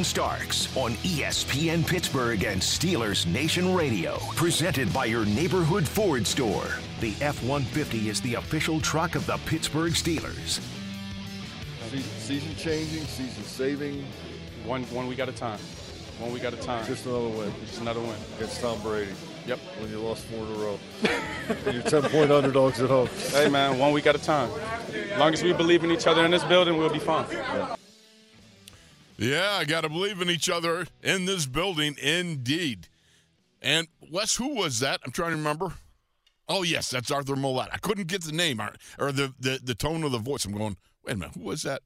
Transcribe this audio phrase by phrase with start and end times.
[0.00, 4.16] And Starks on ESPN Pittsburgh and Steelers Nation Radio.
[4.34, 6.68] Presented by your neighborhood Ford store.
[7.00, 10.58] The F 150 is the official truck of the Pittsburgh Steelers.
[11.90, 14.02] Season, season changing, season saving,
[14.64, 15.58] One one week at a time.
[16.18, 16.86] One week at a time.
[16.86, 18.16] just another win Just another win.
[18.38, 19.12] against Tom Brady
[19.46, 19.58] Yep.
[19.80, 20.78] when you lost four in a row.
[21.66, 23.10] and you're 10 point underdogs at home.
[23.32, 24.48] Hey man, one week at a time.
[25.12, 27.26] As long as we believe in each other in this building, we'll be fine.
[27.30, 27.74] Yeah,
[29.22, 32.88] I got to believe in each other in this building, indeed.
[33.60, 35.00] And Wes, who was that?
[35.04, 35.74] I'm trying to remember.
[36.48, 37.68] Oh yes, that's Arthur Millette.
[37.72, 40.44] I couldn't get the name or, or the, the the tone of the voice.
[40.44, 41.82] I'm going, wait a minute, who was that?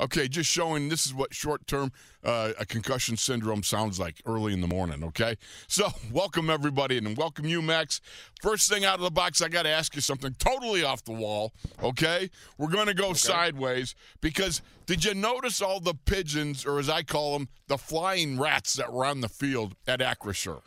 [0.00, 1.90] Okay, just showing this is what short term
[2.22, 5.02] uh, a concussion syndrome sounds like early in the morning.
[5.02, 8.00] Okay, so welcome everybody and welcome you, Max.
[8.40, 11.12] First thing out of the box, I got to ask you something totally off the
[11.12, 11.52] wall.
[11.82, 16.88] Okay, we're going to go sideways because did you notice all the pigeons, or as
[16.88, 20.62] I call them, the flying rats that were on the field at Acrisure?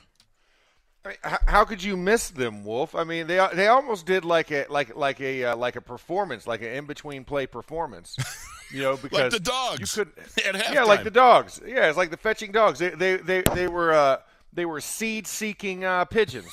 [1.03, 2.93] I mean, how could you miss them, Wolf?
[2.93, 6.45] I mean, they they almost did like a like like a uh, like a performance,
[6.45, 8.17] like an in between play performance.
[8.73, 10.13] You know, because the dogs You could,
[10.71, 11.61] yeah, like the dogs.
[11.65, 12.79] Yeah, it's like the fetching dogs.
[12.79, 14.17] They they they, they were uh,
[14.53, 16.51] they were seed seeking uh, pigeons.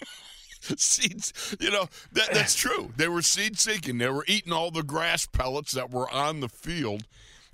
[0.60, 1.54] seeds.
[1.60, 2.92] You know that that's true.
[2.96, 3.98] They were seed seeking.
[3.98, 7.04] They were eating all the grass pellets that were on the field,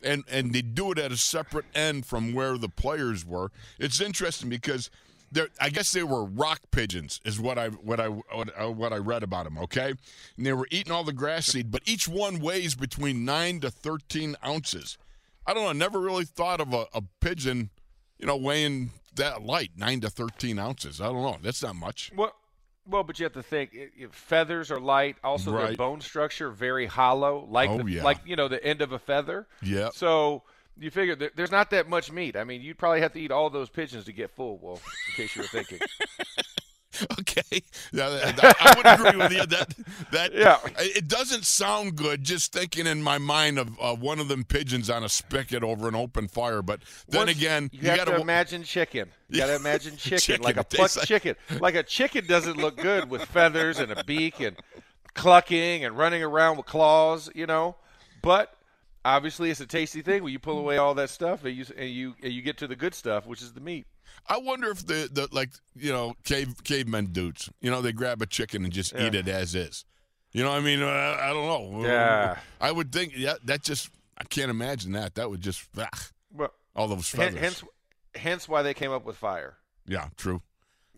[0.02, 3.50] and and they do it at a separate end from where the players were.
[3.78, 4.90] It's interesting because.
[5.60, 8.96] I guess they were rock pigeons, is what I what I what, uh, what I
[8.96, 9.58] read about them.
[9.58, 9.94] Okay,
[10.36, 13.70] and they were eating all the grass seed, but each one weighs between nine to
[13.70, 14.98] thirteen ounces.
[15.46, 15.70] I don't know.
[15.70, 17.70] I never really thought of a, a pigeon,
[18.18, 21.00] you know, weighing that light, nine to thirteen ounces.
[21.00, 21.38] I don't know.
[21.40, 22.10] That's not much.
[22.16, 22.34] Well,
[22.88, 25.16] well, but you have to think it, it- feathers are light.
[25.22, 28.02] Also, their bone structure very hollow, like Oh, the, yeah.
[28.02, 29.46] like you know the end of a feather.
[29.62, 29.94] Yep.
[29.94, 30.42] So
[30.80, 32.34] you figure there, there's not that much meat.
[32.36, 34.82] I mean, you'd probably have to eat all those pigeons to get full, Wolf.
[35.10, 35.78] In case you were thinking.
[37.20, 39.46] Okay, yeah, that- I would agree with you.
[39.46, 39.74] That
[40.10, 40.58] that Yeah.
[40.78, 44.90] it doesn't sound good just thinking in my mind of uh, one of them pigeons
[44.90, 46.60] on a spigot over an open fire.
[46.62, 49.08] But then Once- again, you, have gotta to wa- imagine chicken.
[49.30, 51.36] You got to imagine chicken, Chicken, like a plucked like- chicken.
[51.60, 54.56] Like a chicken doesn't look good with feathers and a beak and
[55.14, 57.76] clucking and running around with claws, you know.
[58.20, 58.52] But
[59.04, 61.90] obviously, it's a tasty thing when you pull away all that stuff and you and
[61.90, 63.86] you and you get to the good stuff, which is the meat.
[64.28, 68.20] I wonder if the, the like you know cave cavemen dudes, you know, they grab
[68.22, 69.84] a chicken and just eat it as is.
[70.32, 70.86] You know, what I mean, uh,
[71.20, 71.46] I don't
[71.82, 71.86] know.
[71.88, 72.38] Yeah.
[72.60, 73.12] I would think.
[73.16, 75.14] Yeah, that just I can't imagine that.
[75.16, 75.88] That would just ah,
[76.32, 77.40] Well, all those feathers.
[77.40, 77.64] hence,
[78.14, 79.56] hence why they came up with fire.
[79.86, 80.42] yeah, true.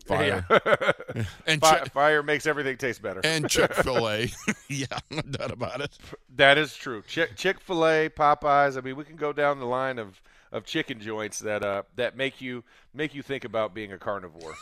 [0.05, 0.45] Fire
[1.47, 3.21] and Fi- Chick- fire makes everything taste better.
[3.23, 4.31] and Chick Fil A.
[4.69, 5.97] yeah, no doubt about it.
[6.35, 7.03] That is true.
[7.07, 8.77] Chick Chick Fil A, Popeyes.
[8.77, 12.17] I mean, we can go down the line of, of chicken joints that uh that
[12.17, 12.63] make you
[12.93, 14.53] make you think about being a carnivore.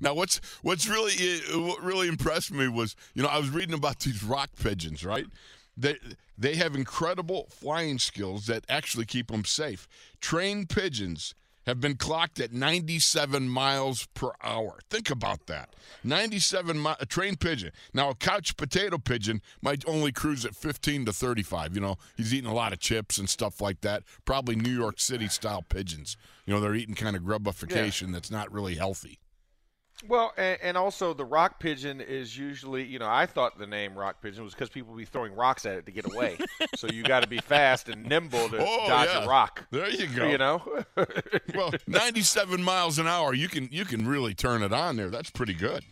[0.00, 1.12] Now, what's what's really
[1.52, 5.04] uh, what really impressed me was, you know, I was reading about these rock pigeons,
[5.04, 5.26] right?
[5.76, 5.96] They
[6.36, 9.86] they have incredible flying skills that actually keep them safe.
[10.20, 11.34] Trained pigeons
[11.66, 14.78] have been clocked at 97 miles per hour.
[14.88, 15.74] Think about that.
[16.04, 17.72] 97 mi- a trained pigeon.
[17.92, 21.74] Now, a couch potato pigeon might only cruise at 15 to 35.
[21.74, 24.04] You know, he's eating a lot of chips and stuff like that.
[24.24, 26.16] Probably New York City style pigeons.
[26.46, 29.18] You know, they're eating kind of grubification that's not really healthy.
[30.06, 33.96] Well, and, and also the rock pigeon is usually, you know, I thought the name
[33.96, 36.36] rock pigeon was because people be throwing rocks at it to get away.
[36.76, 39.24] so you got to be fast and nimble to Oh, dodge yeah.
[39.24, 39.64] a rock.
[39.70, 40.26] There you go.
[40.28, 40.82] You know,
[41.54, 45.08] well, 97 miles an hour, you can you can really turn it on there.
[45.08, 45.82] That's pretty good.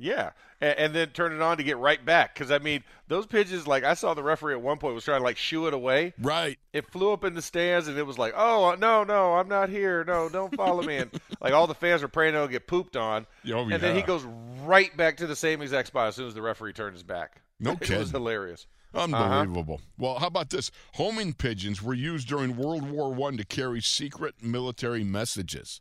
[0.00, 0.30] Yeah,
[0.60, 2.34] and, and then turn it on to get right back.
[2.34, 5.20] Because I mean, those pigeons, like I saw the referee at one point was trying
[5.20, 6.14] to like shoo it away.
[6.20, 6.58] Right.
[6.72, 9.48] It flew up in the stands, and it was like, "Oh uh, no, no, I'm
[9.48, 10.04] not here.
[10.04, 11.10] No, don't follow me." And
[11.40, 13.26] like all the fans were praying it'll get pooped on.
[13.52, 14.24] Oh, and then he goes
[14.62, 17.42] right back to the same exact spot as soon as the referee turned his back.
[17.58, 17.96] No kidding.
[17.96, 18.66] it was hilarious.
[18.92, 19.80] Unbelievable.
[19.98, 20.70] Well, how about this?
[20.94, 25.80] Homing pigeons were used during World War One to carry secret military messages.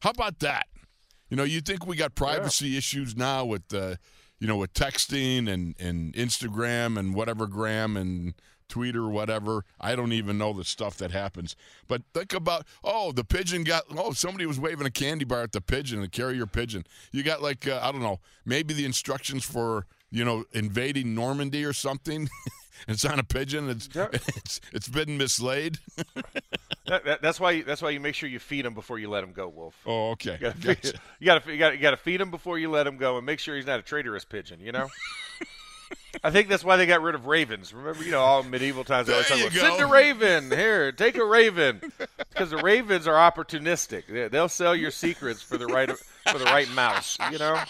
[0.00, 0.66] How about that?
[1.30, 3.96] You know, you think we got privacy issues now with, uh,
[4.40, 8.34] you know, with texting and, and Instagram and whatever gram and
[8.68, 9.64] Twitter, whatever.
[9.80, 11.56] I don't even know the stuff that happens.
[11.88, 15.52] But think about, oh, the pigeon got, oh, somebody was waving a candy bar at
[15.52, 16.84] the pigeon, the carrier pigeon.
[17.12, 21.64] You got like, uh, I don't know, maybe the instructions for, you know, invading Normandy
[21.64, 22.28] or something.
[22.88, 23.68] it's on a pigeon.
[23.68, 25.78] It's it's it's been mislaid.
[26.86, 27.52] That, that, that's why.
[27.52, 29.76] You, that's why you make sure you feed him before you let him go, Wolf.
[29.86, 30.32] Oh, okay.
[30.32, 30.80] You gotta, Gotcha.
[30.80, 33.24] feed, you gotta, you gotta, you gotta feed him before you let him go, and
[33.24, 34.58] make sure he's not a traitorous pigeon.
[34.60, 34.88] You know.
[36.24, 37.72] I think that's why they got rid of ravens.
[37.72, 41.16] Remember, you know, all medieval times they always talk about send a raven here, take
[41.16, 41.80] a raven,
[42.30, 44.30] because the ravens are opportunistic.
[44.30, 45.90] They'll sell your secrets for the right
[46.30, 47.16] for the right mouse.
[47.30, 47.62] You know.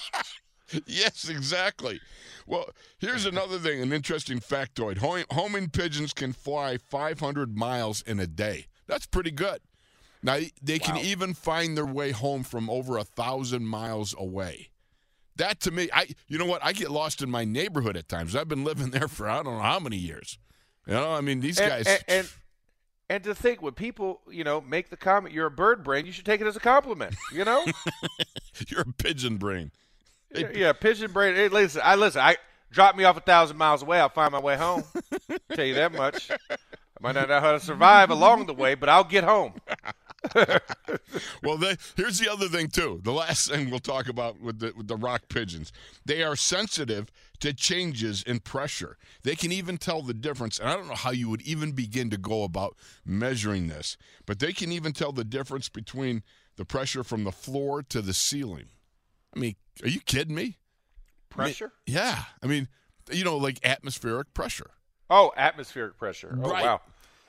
[0.87, 2.01] yes, exactly.
[2.47, 4.99] Well, here's another thing, an interesting factoid.
[5.31, 8.67] Homing pigeons can fly 500 miles in a day.
[8.87, 9.61] That's pretty good.
[10.23, 14.69] Now they can even find their way home from over a thousand miles away.
[15.37, 16.63] That to me, I you know what?
[16.63, 18.37] I get lost in my neighborhood at times.
[18.37, 20.39] I've been living there for I don't know how many years.
[20.87, 21.87] You know, I mean these and, guys.
[21.87, 22.29] and, and
[23.09, 26.13] and to think when people you know make the comment you're a bird brain you
[26.13, 27.65] should take it as a compliment you know
[28.69, 29.71] you're a pigeon brain.
[30.35, 32.37] Yeah, pigeon brain hey, listen i listen i
[32.71, 34.85] drop me off a thousand miles away i'll find my way home
[35.55, 36.57] tell you that much i
[37.01, 39.53] might not know how to survive along the way but i'll get home
[41.43, 43.01] well, they, here's the other thing too.
[43.03, 45.73] The last thing we'll talk about with the with the rock pigeons,
[46.05, 47.11] they are sensitive
[47.41, 48.99] to changes in pressure.
[49.23, 50.59] They can even tell the difference.
[50.59, 53.97] And I don't know how you would even begin to go about measuring this,
[54.27, 56.23] but they can even tell the difference between
[56.57, 58.69] the pressure from the floor to the ceiling.
[59.35, 60.57] I mean, are you kidding me?
[61.29, 62.69] pressure Yeah, I mean,
[63.13, 64.71] you know, like atmospheric pressure.
[65.09, 66.65] oh atmospheric pressure oh Right.
[66.65, 66.81] wow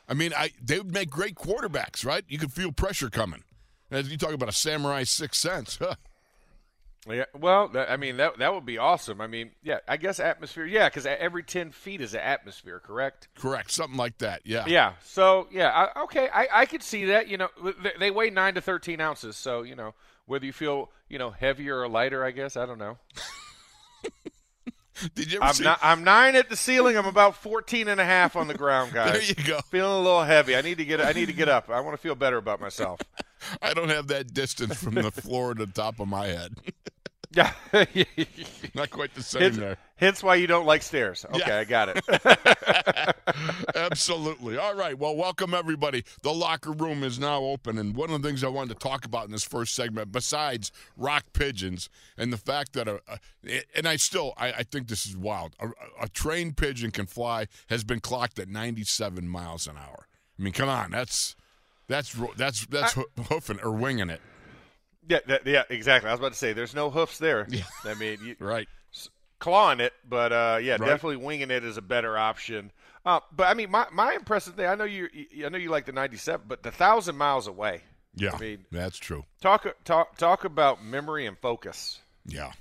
[0.10, 2.26] I mean, I they would make great quarterbacks, right?
[2.28, 3.44] You could feel pressure coming.
[3.92, 5.96] As you talk about a samurai sixth sense, huh?
[7.10, 9.22] yeah, well, that, I mean that that would be awesome.
[9.22, 10.66] I mean, yeah, I guess atmosphere.
[10.66, 13.30] Yeah, because every ten feet is an atmosphere, correct?
[13.36, 14.42] Correct, something like that.
[14.46, 14.66] Yeah.
[14.68, 14.94] Yeah.
[15.04, 17.28] So yeah, I, okay, I, I could see that.
[17.28, 17.50] You know,
[17.82, 19.94] they, they weigh nine to thirteen ounces, so you know
[20.32, 22.24] whether you feel you know heavier or lighter.
[22.24, 22.98] I guess I don't know.
[25.16, 25.64] Did you I'm see?
[25.64, 26.96] not, I'm nine at the ceiling.
[26.96, 29.14] I'm about 14 and a half on the ground, guys.
[29.14, 29.60] there you go.
[29.72, 30.56] Feeling a little heavy.
[30.56, 31.70] I need to get I need to get up.
[31.70, 33.00] I want to feel better about myself.
[33.62, 36.54] I don't have that distance from the floor to the top of my head.
[37.34, 37.52] Yeah.
[38.76, 39.78] Not quite the same hence, there.
[39.96, 41.26] hence why you don't like stairs.
[41.34, 41.58] Okay, Yeah.
[41.60, 42.04] I got it.
[43.86, 44.58] Absolutely.
[44.58, 44.98] All right.
[44.98, 46.04] Well, welcome everybody.
[46.22, 49.06] The locker room is now open, and one of the things I wanted to talk
[49.06, 53.02] about in this first segment, besides rock pigeons and the fact that a,
[53.46, 55.56] a and I still I, I think this is wild.
[55.60, 55.70] A,
[56.04, 60.08] a trained pigeon can fly has been clocked at 97 miles an hour.
[60.40, 61.36] I mean, come on, that's
[61.88, 64.22] that's that's that's hoo- hoofing or winging it,
[65.08, 66.10] yeah, that, yeah, exactly.
[66.10, 67.48] I was about to say there's no hoofs there.
[67.50, 67.64] Yeah.
[67.84, 68.68] I mean, you, right?
[69.40, 70.82] clawing it, but uh, yeah, Right.
[70.82, 72.72] definitely winging it is a better option.
[73.06, 74.68] Uh, but I mean, my my impressive thing.
[74.68, 75.10] I know you.
[75.46, 77.82] I know you like the 97, but the thousand miles away.
[78.16, 79.26] Yeah, I mean, that's true.
[79.42, 82.00] talk talk talk about memory and focus.
[82.26, 82.52] Yeah,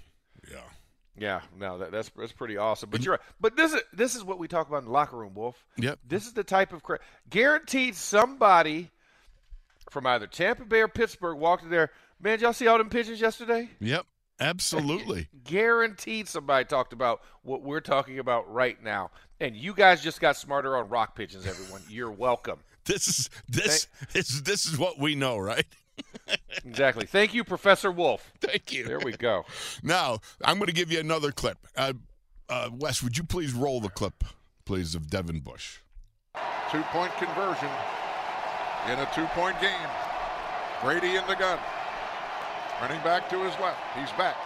[0.51, 0.61] yeah.
[1.19, 2.89] Yeah, no, that, that's that's pretty awesome.
[2.89, 3.21] But you're right.
[3.41, 5.63] But this is this is what we talk about in the locker room, Wolf.
[5.77, 5.99] Yep.
[6.07, 8.91] This is the type of cra- guaranteed somebody
[9.91, 11.91] from either Tampa Bay or Pittsburgh walked in there.
[12.21, 13.69] Man, did y'all see all them pigeons yesterday?
[13.81, 14.07] Yep,
[14.41, 15.29] absolutely.
[15.45, 19.11] Guaranteed somebody talked about what we're talking about right now.
[19.41, 21.83] And you guys just got smarter on rock pigeons, everyone.
[21.89, 22.59] You're welcome.
[22.85, 25.67] this is this is this is what we know, right?
[26.65, 27.05] Exactly.
[27.05, 28.33] Thank you, Professor Wolf.
[28.41, 28.85] Thank you.
[28.85, 29.45] There we go.
[29.83, 31.59] Now, I'm going to give you another clip.
[31.77, 31.93] Uh,
[32.49, 34.25] uh, Wes, would you please roll the clip,
[34.65, 35.79] please, of Devin Bush?
[36.71, 37.69] Two point conversion
[38.89, 39.89] in a two point game.
[40.83, 41.59] Brady in the gun.
[42.81, 43.79] Running back to his left.
[43.99, 44.37] He's back.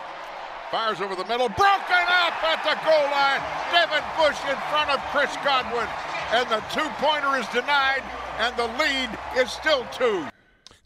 [0.70, 1.48] Fires over the middle.
[1.48, 3.40] Broken up at the goal line.
[3.70, 5.86] Devin Bush in front of Chris Godwin.
[6.32, 8.02] And the two pointer is denied.
[8.38, 10.26] And the lead is still two.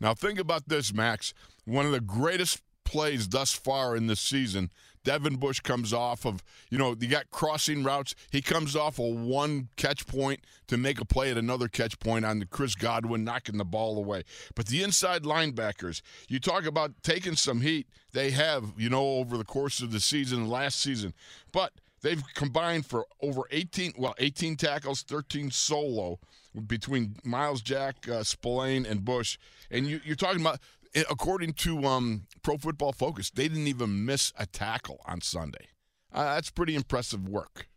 [0.01, 1.33] Now, think about this, Max.
[1.65, 4.71] One of the greatest plays thus far in this season.
[5.04, 8.14] Devin Bush comes off of, you know, you got crossing routes.
[8.30, 12.25] He comes off a one catch point to make a play at another catch point
[12.25, 14.25] on the Chris Godwin knocking the ball away.
[14.54, 17.87] But the inside linebackers, you talk about taking some heat.
[18.12, 21.12] They have, you know, over the course of the season, last season.
[21.52, 26.18] But they've combined for over 18, well, 18 tackles, 13 solo
[26.66, 29.38] between Myles Jack, uh, Spillane, and Bush.
[29.71, 30.61] And you, you're talking about
[30.95, 35.68] according to um, Pro Football Focus, they didn't even miss a tackle on Sunday.
[36.12, 37.68] Uh, that's pretty impressive work.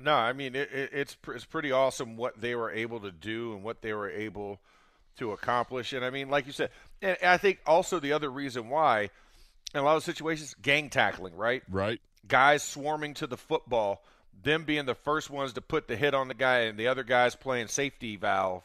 [0.00, 3.52] No, I mean it, it, it's it's pretty awesome what they were able to do
[3.52, 4.60] and what they were able
[5.18, 5.92] to accomplish.
[5.92, 9.10] And I mean, like you said, and I think also the other reason why,
[9.74, 11.62] in a lot of situations, gang tackling, right?
[11.68, 12.00] Right.
[12.26, 14.02] Guys swarming to the football,
[14.42, 17.04] them being the first ones to put the hit on the guy, and the other
[17.04, 18.62] guys playing safety valve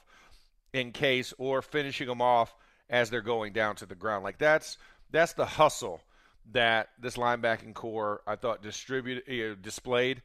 [0.73, 2.53] in case, or finishing them off
[2.89, 4.23] as they're going down to the ground.
[4.23, 4.77] Like that's
[5.11, 6.01] that's the hustle
[6.53, 10.21] that this linebacking corps I thought distributed you know, displayed,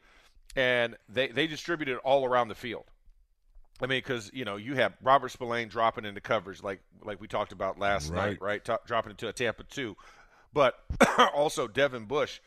[0.56, 2.84] and they they distributed all around the field.
[3.80, 7.26] I mean, because you know you have Robert Spillane dropping into coverage like like we
[7.26, 8.30] talked about last right.
[8.30, 8.64] night, right?
[8.64, 9.96] T- dropping into a Tampa two,
[10.52, 10.74] but
[11.34, 12.40] also Devin Bush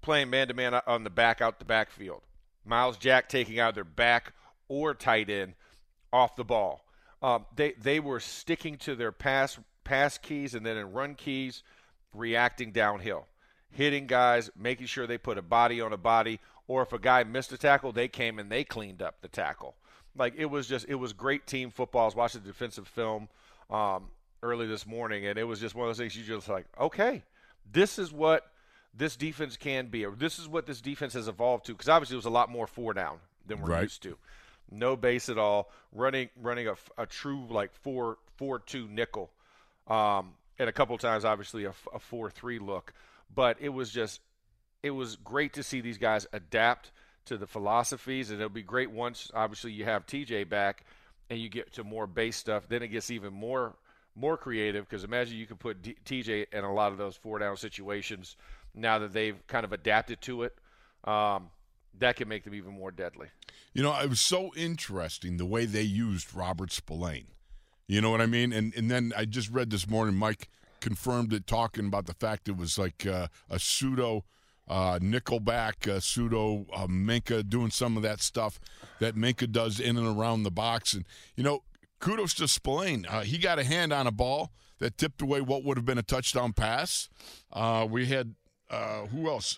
[0.00, 2.22] playing man to man on the back out the backfield.
[2.64, 4.32] Myles Jack taking either back
[4.68, 5.54] or tight end
[6.12, 6.84] off the ball.
[7.22, 11.62] Um, they they were sticking to their pass pass keys and then in run keys,
[12.12, 13.26] reacting downhill,
[13.70, 17.24] hitting guys, making sure they put a body on a body, or if a guy
[17.24, 19.74] missed a tackle, they came and they cleaned up the tackle.
[20.16, 22.02] Like it was just it was great team football.
[22.02, 23.28] I was watching the defensive film
[23.70, 24.08] um,
[24.42, 27.22] early this morning, and it was just one of those things you just like, okay,
[27.70, 28.52] this is what
[28.94, 31.72] this defense can be, or this is what this defense has evolved to.
[31.72, 33.82] Because obviously it was a lot more four down than we're right.
[33.82, 34.16] used to
[34.70, 39.30] no base at all, running running a, a true like four four two nickel,
[39.86, 42.92] um, and a couple times obviously a, a four three look.
[43.34, 44.20] But it was just
[44.82, 46.92] it was great to see these guys adapt
[47.26, 50.84] to the philosophies, and it'll be great once obviously you have TJ back
[51.30, 52.68] and you get to more base stuff.
[52.68, 53.74] Then it gets even more
[54.14, 57.38] more creative because imagine you can put D- TJ in a lot of those four
[57.38, 58.36] down situations
[58.74, 60.56] now that they've kind of adapted to it.
[61.04, 61.50] Um,
[61.98, 63.28] that can make them even more deadly.
[63.72, 67.28] You know, it was so interesting the way they used Robert Spillane.
[67.86, 68.52] You know what I mean?
[68.52, 70.48] And and then I just read this morning, Mike
[70.80, 74.24] confirmed it, talking about the fact it was like uh, a pseudo
[74.68, 78.60] uh, Nickelback, uh, pseudo uh, Minkah doing some of that stuff
[79.00, 80.92] that Minkah does in and around the box.
[80.94, 81.62] And, you know,
[82.00, 83.06] kudos to Spillane.
[83.06, 85.98] Uh, he got a hand on a ball that tipped away what would have been
[85.98, 87.08] a touchdown pass.
[87.52, 88.34] Uh, we had,
[88.70, 89.56] uh, who else?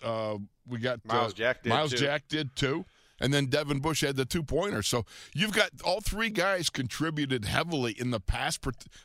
[0.67, 1.97] Uh, we got Myles Jack did Myles too.
[1.97, 2.85] Jack did too.
[3.19, 4.81] And then Devin Bush had the two pointer.
[4.81, 8.57] So you've got all three guys contributed heavily in the pass,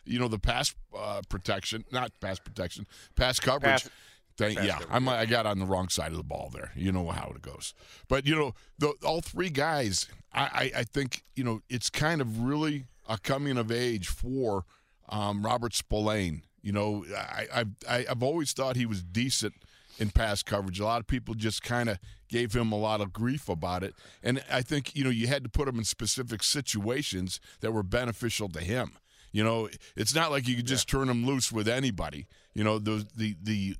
[0.06, 3.82] you know, the pass uh, protection, not pass protection, pass coverage.
[3.82, 3.90] Pass-
[4.38, 6.70] Thank, yeah, I'm, I got on the wrong side of the ball there.
[6.74, 7.72] You know how it goes.
[8.06, 10.42] But, you know, the, all three guys, I,
[10.74, 14.66] I, I think, you know, it's kind of really a coming of age for
[15.08, 16.42] um, Robert Spillane.
[16.60, 19.54] You know, I, I've, I, I've always thought he was decent
[19.98, 20.80] in pass coverage.
[20.80, 21.98] A lot of people just kind of
[22.28, 23.94] gave him a lot of grief about it.
[24.22, 27.82] And I think, you know, you had to put him in specific situations that were
[27.82, 28.92] beneficial to him.
[29.32, 32.26] You know, it's not like you could just turn him loose with anybody.
[32.54, 33.76] You know, the the the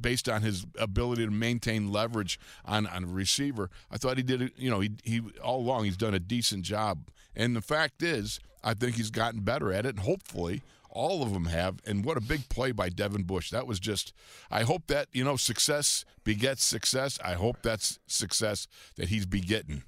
[0.00, 4.40] based on his ability to maintain leverage on on a receiver, I thought he did
[4.40, 4.52] it.
[4.56, 7.08] You know, he he all along he's done a decent job.
[7.36, 11.32] And the fact is, I think he's gotten better at it, and hopefully all of
[11.32, 11.78] them have.
[11.86, 13.50] And what a big play by Devin Bush.
[13.50, 14.12] That was just,
[14.50, 17.18] I hope that, you know, success begets success.
[17.24, 18.66] I hope that's success
[18.96, 19.82] that he's begetting.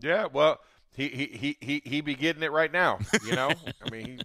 [0.00, 0.60] Yeah, well,
[0.94, 2.98] he he he he he be getting it right now.
[3.24, 3.50] You know,
[3.86, 4.18] I mean, he,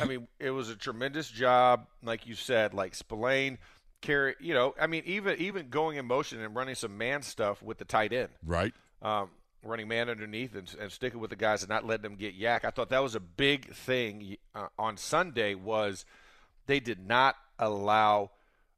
[0.00, 3.58] I mean, it was a tremendous job, like you said, like Spillane
[4.02, 4.34] carry.
[4.40, 7.78] You know, I mean, even even going in motion and running some man stuff with
[7.78, 8.72] the tight end, Right.
[9.02, 9.30] um,
[9.62, 12.64] running man underneath and, and sticking with the guys and not letting them get YAC.
[12.64, 15.54] I thought that was a big thing uh, on Sunday.
[15.54, 16.04] Was
[16.66, 18.30] they did not allow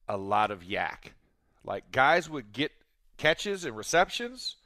[0.08, 1.12] a lot of YAC.
[1.64, 2.72] Like guys would get
[3.18, 4.56] catches and receptions,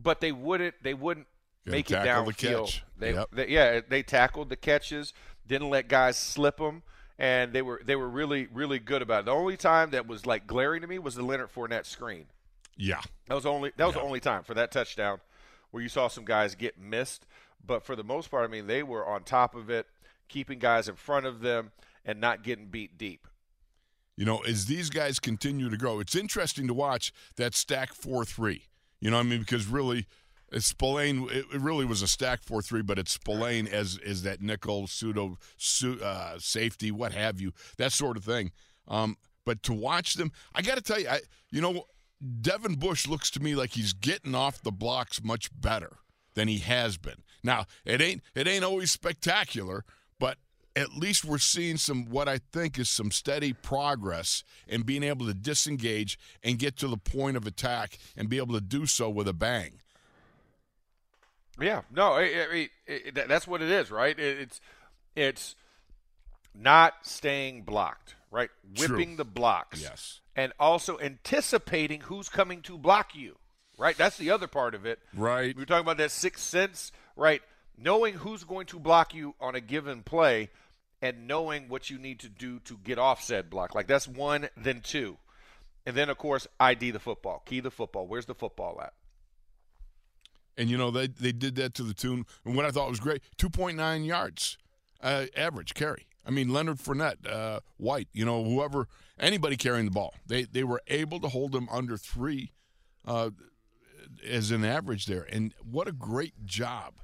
[0.00, 0.74] but they wouldn't.
[0.82, 1.26] They wouldn't
[1.66, 2.80] Gotta make it tackle the downfield.
[2.98, 3.28] They, Yep.
[3.32, 5.12] they, yeah, they tackled the catches,
[5.46, 6.82] didn't let guys slip them,
[7.18, 9.24] and they were they were really really good about it.
[9.26, 12.26] The only time that was like glaring to me was the Leonard Fournette screen.
[12.76, 13.00] Yeah.
[13.26, 14.00] That was only that was Yeah.
[14.02, 15.20] the only time for that touchdown
[15.72, 17.26] where you saw some guys get missed.
[17.64, 19.86] But for the most part, I mean, they were on top of it,
[20.28, 21.72] keeping guys in front of them
[22.04, 23.26] and not getting beat deep.
[24.16, 28.24] You know, as these guys continue to grow, it's interesting to watch that stack 4
[28.24, 28.62] 3.
[29.00, 30.06] You know, I mean, because really,
[30.52, 31.28] It's Spillane.
[31.30, 35.38] It, really was a stack four three, but it's Spillane as is that nickel pseudo
[36.02, 38.52] uh, safety, what have you, that sort of thing.
[38.86, 41.86] Um, but to watch them, I got to tell you, I you know,
[42.40, 45.98] Devin Bush looks to me like he's getting off the blocks much better
[46.34, 47.22] than he has been.
[47.42, 49.84] Now it ain't it ain't always spectacular,
[50.18, 50.38] but
[50.76, 55.26] at least we're seeing some what I think is some steady progress in being able
[55.26, 59.10] to disengage and get to the point of attack and be able to do so
[59.10, 59.80] with a bang.
[61.60, 64.18] Yeah, no, I, I mean it, it, that's what it is, right?
[64.18, 64.60] It, it's
[65.14, 65.56] it's
[66.54, 68.50] not staying blocked, right?
[68.78, 69.16] Whipping True.
[69.16, 70.20] the blocks, Yes.
[70.36, 73.36] And also anticipating who's coming to block you,
[73.78, 73.96] right?
[73.96, 74.98] That's the other part of it.
[75.14, 75.54] Right.
[75.54, 77.42] We were talking about that sixth sense, right?
[77.76, 80.50] Knowing who's going to block you on a given play,
[81.02, 83.74] and knowing what you need to do to get off said block.
[83.74, 85.18] Like that's one, then two,
[85.84, 88.06] and then of course ID the football, key the football.
[88.06, 88.94] Where's the football at?
[90.56, 92.24] And you know they they did that to the tune.
[92.44, 94.56] And what I thought was great, two point nine yards
[95.02, 96.06] uh, average carry.
[96.24, 98.88] I mean Leonard Fournette, uh, White, you know whoever,
[99.18, 102.52] anybody carrying the ball, they they were able to hold them under three
[103.06, 103.30] uh,
[104.26, 105.26] as an average there.
[105.30, 106.94] And what a great job,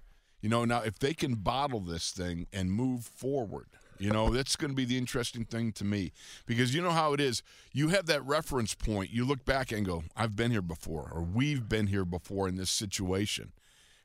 [0.41, 0.65] you know.
[0.65, 3.67] Now if they can bottle this thing and move forward.
[4.01, 6.13] You know, that's going to be the interesting thing to me
[6.47, 7.43] because you know how it is.
[7.73, 9.11] You have that reference point.
[9.11, 12.57] You look back and go, I've been here before, or we've been here before in
[12.57, 13.53] this situation.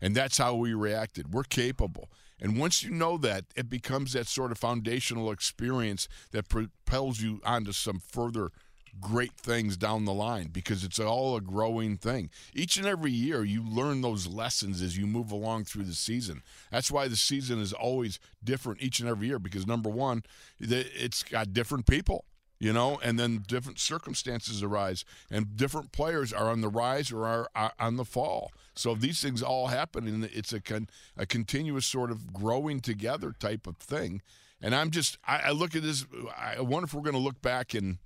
[0.01, 1.33] And that's how we reacted.
[1.33, 2.09] We're capable.
[2.43, 7.39] And once you know that, it becomes that sort of foundational experience that propels you
[7.45, 8.51] onto some further
[8.99, 12.29] great things down the line because it's all a growing thing.
[12.53, 16.43] Each and every year, you learn those lessons as you move along through the season.
[16.69, 20.23] That's why the season is always different each and every year because number one,
[20.59, 22.25] it's got different people.
[22.63, 27.25] You know, and then different circumstances arise, and different players are on the rise or
[27.25, 28.53] are, are on the fall.
[28.73, 33.33] So these things all happen, and it's a con, a continuous sort of growing together
[33.37, 34.21] type of thing.
[34.61, 36.05] And I'm just, I, I look at this.
[36.37, 37.99] I wonder if we're going to look back in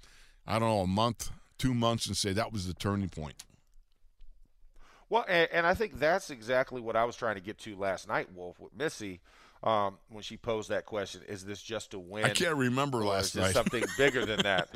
[0.47, 3.43] I don't know, a month, two months, and say that was the turning point.
[5.09, 8.07] Well, and, and I think that's exactly what I was trying to get to last
[8.07, 9.19] night, Wolf, with Missy,
[9.63, 12.25] um, when she posed that question: Is this just a win?
[12.25, 13.53] I can't remember last is night.
[13.53, 14.69] something bigger than that?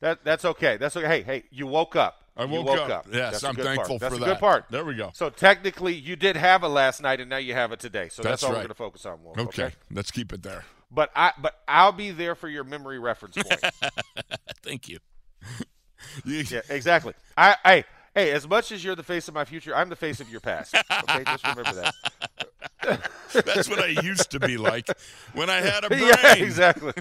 [0.00, 0.76] That that's okay.
[0.76, 1.06] That's okay.
[1.08, 2.22] Hey, hey, you woke up.
[2.36, 3.06] I You woke up.
[3.12, 4.00] Yes, That's I'm thankful part.
[4.00, 4.34] That's for a that.
[4.34, 4.64] good part.
[4.70, 5.10] There we go.
[5.12, 8.08] So technically, you did have it last night, and now you have it today.
[8.10, 8.58] So that's, That's all right.
[8.58, 9.38] we're going to focus on, Wolf.
[9.38, 10.64] okay, let's keep it there.
[10.90, 13.60] But I but I'll be there for your memory reference point.
[14.62, 14.98] Thank you.
[16.24, 17.12] You- yeah, exactly.
[17.36, 17.84] I hey
[18.18, 20.40] hey, as much as you're the face of my future, I'm the face of your
[20.40, 20.74] past.
[20.74, 21.94] Okay, just remember that.
[23.44, 24.86] That's what I used to be like
[25.34, 26.02] when I had a brain.
[26.02, 26.92] Yeah, exactly.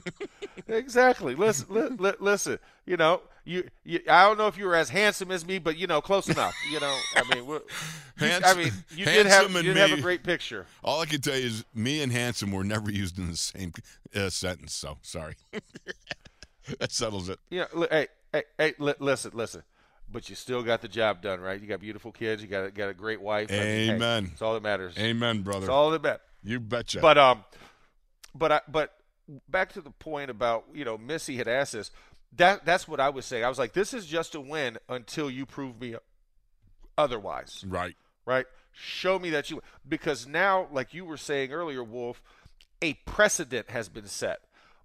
[0.67, 1.35] exactly.
[1.35, 2.59] Listen, li- li- listen.
[2.85, 4.01] You know, you, you.
[4.09, 6.55] I don't know if you were as handsome as me, but you know, close enough.
[6.71, 7.61] You know, I mean, we're,
[8.19, 10.65] I mean, you did have you did have a great picture.
[10.83, 13.73] All I can tell you is me and handsome were never used in the same
[14.15, 14.73] uh, sentence.
[14.73, 15.35] So sorry.
[16.79, 17.39] that settles it.
[17.49, 19.63] You know, hey, hey, hey, li- listen, listen.
[20.09, 21.59] But you still got the job done, right?
[21.59, 22.41] You got beautiful kids.
[22.41, 23.51] You got a, got a great wife.
[23.51, 24.25] I mean, hey, Amen.
[24.25, 24.93] That's all that matters.
[24.97, 25.61] Amen, brother.
[25.61, 26.21] That's all that matters.
[26.43, 26.99] you betcha.
[27.01, 27.43] But um,
[28.33, 28.93] but I, but
[29.49, 31.91] back to the point about you know Missy had asked this.
[32.35, 33.43] That that's what I was saying.
[33.43, 35.95] I was like, this is just a win until you prove me
[36.97, 37.95] otherwise, right.
[38.25, 38.45] right?
[38.73, 42.21] Show me that you because now, like you were saying earlier, Wolf,
[42.81, 44.39] a precedent has been set.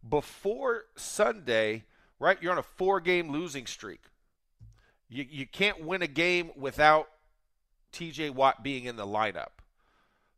[0.09, 1.85] Before Sunday,
[2.19, 2.39] right?
[2.41, 4.01] You're on a four-game losing streak.
[5.13, 7.09] You you can't win a game without
[7.93, 8.31] T.J.
[8.31, 9.61] Watt being in the lineup.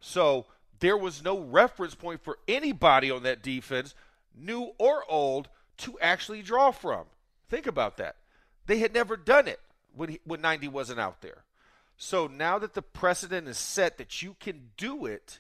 [0.01, 0.47] So
[0.81, 3.95] there was no reference point for anybody on that defense,
[4.37, 7.05] new or old, to actually draw from.
[7.49, 8.17] Think about that.
[8.67, 9.61] They had never done it
[9.95, 11.45] when he, when 90 wasn't out there.
[11.97, 15.39] So now that the precedent is set that you can do it,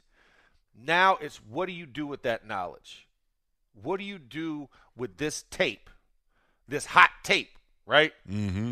[0.80, 3.08] now it's what do you do with that knowledge?
[3.82, 5.90] What do you do with this tape?
[6.68, 8.12] This hot tape, right?
[8.30, 8.70] Mm-hmm.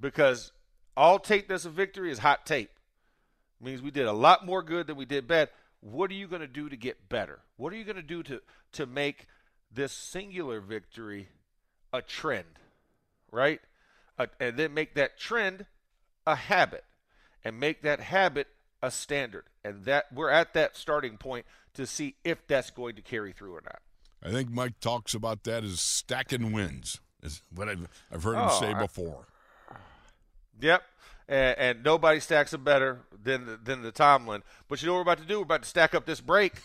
[0.00, 0.52] Because
[0.96, 2.70] all tape that's a victory is hot tape.
[3.60, 5.50] means we did a lot more good than we did bad.
[5.80, 7.40] What are you going to do to get better?
[7.56, 9.26] What are you going to do to to make
[9.72, 11.28] this singular victory
[11.92, 12.58] a trend,
[13.30, 13.60] right?
[14.18, 15.66] A, and then make that trend
[16.26, 16.84] a habit,
[17.44, 18.48] and make that habit
[18.82, 19.44] a standard.
[19.64, 23.54] And that we're at that starting point to see if that's going to carry through
[23.54, 23.80] or not.
[24.22, 27.00] I think Mike talks about that as stacking wins.
[27.22, 29.26] Is what I've, I've heard him Oh, say before.
[30.60, 30.82] Yep.
[31.28, 34.42] And, and nobody stacks them better than the, than the Tomlin.
[34.68, 35.38] But you know what we're about to do?
[35.38, 36.54] We're about to stack up this break.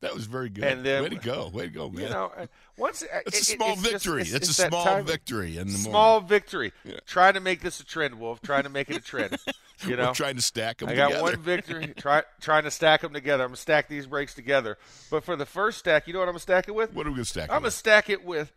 [0.00, 0.64] That was very good.
[0.64, 1.50] And then- Way to go.
[1.52, 2.04] Way to go, man.
[2.04, 2.46] You know, uh,
[2.78, 4.20] once uh, It's a it- it- small it's just- victory.
[4.22, 6.28] it's- It's, it's a small victory in the Small morning.
[6.28, 6.72] victory.
[7.06, 8.40] Trying to make this a trend, Wolf.
[8.42, 9.36] Trying to make it a trend.
[9.84, 11.22] You know, We're trying to stack them I got together.
[11.24, 11.92] one victory.
[11.98, 13.42] Try, trying to stack them together.
[13.42, 14.78] I'm gonna stack these breaks together.
[15.10, 16.94] But for the first stack, you know what I'm gonna stack it with?
[16.94, 17.50] What are we going to stack?
[17.50, 17.74] I'm gonna with?
[17.74, 18.52] stack it with.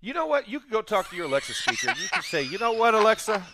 [0.00, 0.48] You know what?
[0.48, 1.88] You can go talk to your Alexa speaker.
[2.00, 3.44] You can say, you know what, Alexa?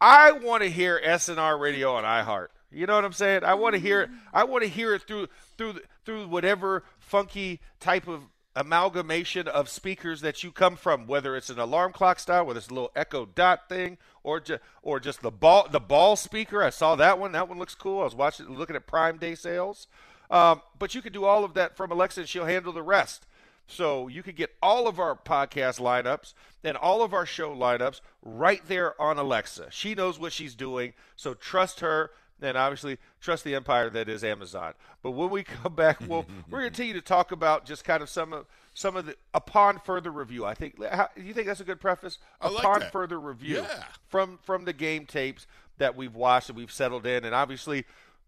[0.00, 2.48] I want to hear SNR radio on iHeart.
[2.72, 3.44] You know what I'm saying?
[3.44, 4.10] I want to hear it.
[4.32, 8.22] I want to hear it through through through whatever funky type of
[8.56, 12.68] amalgamation of speakers that you come from, whether it's an alarm clock style, whether it's
[12.68, 16.62] a little Echo Dot thing, or just or just the ball the ball speaker.
[16.62, 17.32] I saw that one.
[17.32, 18.00] That one looks cool.
[18.00, 19.86] I was watching looking at Prime Day sales.
[20.30, 23.26] Um, but you can do all of that from Alexa, and she'll handle the rest.
[23.70, 28.00] So you can get all of our podcast lineups and all of our show lineups
[28.22, 29.68] right there on Alexa.
[29.70, 32.10] She knows what she's doing, so trust her.
[32.42, 34.72] And obviously, trust the empire that is Amazon.
[35.02, 38.02] But when we come back, we'll, we're going to continue to talk about just kind
[38.02, 40.46] of some of some of the upon further review.
[40.46, 40.82] I think.
[40.82, 42.18] How, you think that's a good preface?
[42.40, 42.92] I like upon that.
[42.92, 43.84] further review Yeah.
[44.08, 47.84] from from the game tapes that we've watched and we've settled in, and obviously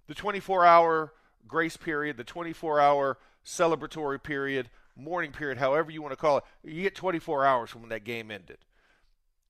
[0.08, 1.14] the 24 hour
[1.48, 6.44] grace period, the 24 hour celebratory period, morning period, however you want to call it.
[6.64, 8.58] You get 24 hours from when that game ended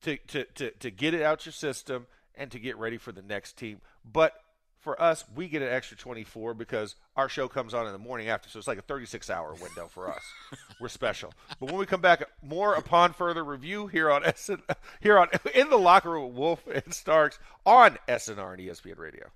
[0.03, 3.21] to to to, to get it out your system and to get ready for the
[3.21, 3.81] next team.
[4.05, 4.33] But
[4.79, 8.27] for us, we get an extra 24 because our show comes on in the morning
[8.27, 10.21] after, so it's like a 36 hour window for us.
[10.81, 11.33] We're special.
[11.59, 14.57] But when we come back, more upon further review here on SN,
[14.99, 19.29] here on in the locker room with Wolf and Starks on SNR and ESPN Radio.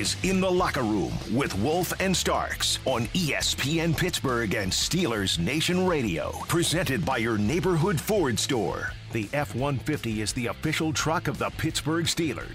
[0.00, 5.86] Is In the Locker Room with Wolf and Starks on ESPN Pittsburgh and Steelers Nation
[5.86, 6.32] Radio.
[6.48, 8.94] Presented by your neighborhood Ford store.
[9.12, 12.54] The F 150 is the official truck of the Pittsburgh Steelers.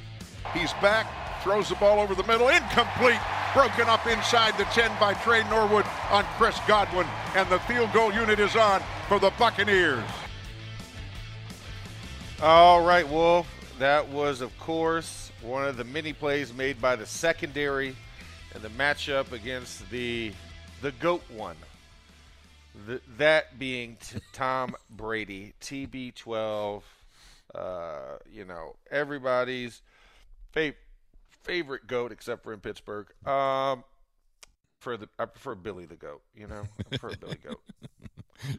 [0.55, 1.05] He's back,
[1.43, 3.19] throws the ball over the middle, incomplete.
[3.53, 7.05] Broken up inside the 10 by Tre Norwood on Chris Godwin,
[7.35, 10.03] and the field goal unit is on for the Buccaneers.
[12.41, 13.47] All right, Wolf.
[13.77, 17.95] That was, of course, one of the many plays made by the secondary
[18.53, 20.31] and the matchup against the
[20.81, 21.55] the goat one.
[22.87, 26.81] The, that being t- Tom Brady, TB12.
[27.53, 29.81] Uh, you know, everybody's
[30.51, 30.73] fa-
[31.43, 33.07] favorite goat, except for in Pittsburgh.
[33.25, 33.85] Um,
[34.79, 36.21] for the I prefer Billy the goat.
[36.35, 37.61] You know, I prefer Billy goat.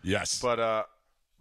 [0.03, 0.41] Yes.
[0.41, 0.85] But uh,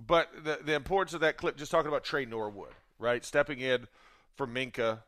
[0.06, 3.88] but the the importance of that clip, just talking about Tre Norwood, right, stepping in
[4.36, 5.00] for Minkah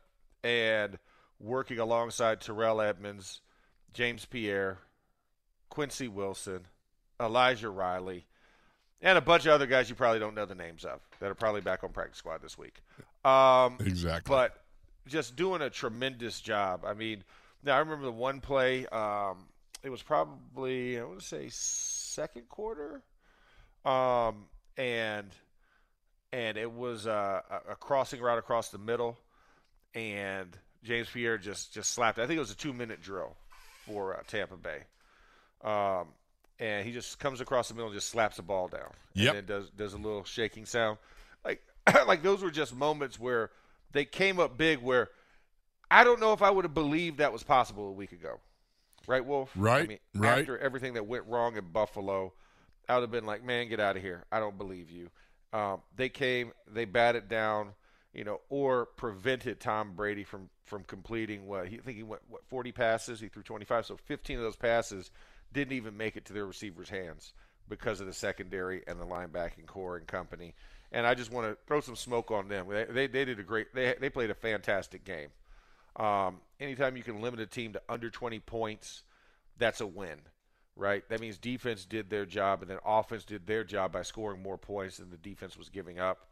[0.42, 0.98] and
[1.40, 3.40] working alongside Terrell Edmunds,
[3.94, 4.78] James Pierre,
[5.68, 6.66] Quincy Wilson,
[7.20, 8.26] Elijah Riley,
[9.00, 11.34] and a bunch of other guys you probably don't know the names of that are
[11.34, 12.82] probably back on practice squad this week.
[13.24, 14.22] Um, exactly.
[14.26, 14.56] but
[15.06, 16.84] just doing a tremendous job.
[16.86, 17.24] I mean,
[17.62, 18.86] now I remember the one play.
[18.86, 19.46] Um,
[19.82, 23.02] it was probably I want to say second quarter,
[23.84, 24.46] um,
[24.76, 25.28] and
[26.32, 29.18] and it was uh, a, a crossing route across the middle,
[29.94, 32.18] and James Pierre just just slapped.
[32.18, 32.22] it.
[32.22, 33.36] I think it was a two minute drill
[33.86, 34.82] for uh, Tampa Bay.
[35.62, 36.08] Um,
[36.60, 38.90] and he just comes across the middle and just slaps the ball down.
[39.14, 40.98] Yeah, And does does a little shaking sound.
[41.44, 41.62] Like
[42.06, 43.50] like those were just moments where
[43.92, 45.08] they came up big where
[45.90, 48.40] I don't know if I would have believed that was possible a week ago.
[49.06, 49.50] Right, Wolf?
[49.56, 50.40] I Right, mean, right.
[50.40, 52.34] After everything that went wrong in Buffalo,
[52.90, 54.24] I would have been like, man, get out of here.
[54.30, 55.08] I don't believe you.
[55.50, 57.70] Um, they came, they batted down,
[58.12, 62.22] you know, or prevented Tom Brady from from completing what he I think he went
[62.28, 65.10] what 40 passes, he threw 25, so 15 of those passes
[65.52, 67.32] didn't even make it to their receivers' hands
[67.68, 70.54] because of the secondary and the linebacking corps and company.
[70.90, 72.66] And I just want to throw some smoke on them.
[72.68, 73.74] They, they, they did a great.
[73.74, 75.28] They they played a fantastic game.
[75.96, 79.02] Um, anytime you can limit a team to under 20 points,
[79.58, 80.18] that's a win,
[80.76, 81.06] right?
[81.08, 84.56] That means defense did their job, and then offense did their job by scoring more
[84.56, 86.28] points than the defense was giving up.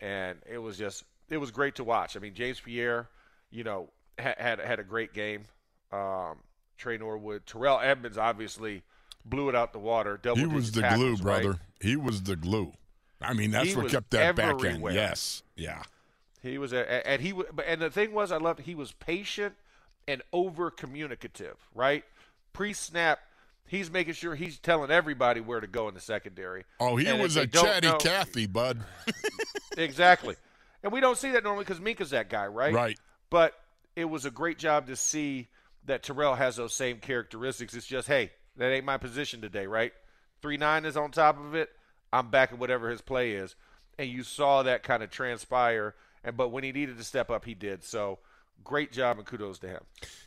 [0.00, 2.16] And it was just, it was great to watch.
[2.16, 3.08] I mean, James Pierre,
[3.50, 5.44] you know, had had, had a great game.
[5.92, 6.38] Um,
[6.76, 8.82] Tre Norwood, Terrell Edmunds obviously
[9.24, 10.18] blew it out the water.
[10.20, 11.58] Double he was the glue, brother.
[11.80, 12.72] He was the glue.
[13.20, 14.84] I mean, that's He what kept that back end.
[14.92, 15.42] Yes.
[15.56, 15.82] Yeah.
[16.40, 17.34] He was, a, and he,
[17.66, 19.54] and the thing was, I loved he was patient
[20.06, 21.56] and over communicative.
[21.74, 22.04] Right,
[22.52, 23.18] pre snap,
[23.68, 26.64] he's making sure he's telling everybody where to go in the secondary.
[26.80, 28.80] Oh, he And was a chatty know- Cathy, bud.
[29.76, 30.36] exactly.
[30.82, 32.72] And we don't see that normally because Minkah's that guy, right?
[32.72, 32.98] Right.
[33.30, 33.54] But
[33.96, 35.48] it was a great job to see
[35.86, 37.74] that Terrell has those same characteristics.
[37.74, 39.92] It's just, hey, that ain't my position today, right?
[40.40, 41.70] Three nine is on top of it.
[42.12, 43.54] I'm back at whatever his play is,
[43.98, 45.94] and you saw that kind of transpire.
[46.24, 47.82] And but when he needed to step up, he did.
[47.84, 48.18] So
[48.64, 49.80] great job and kudos to him.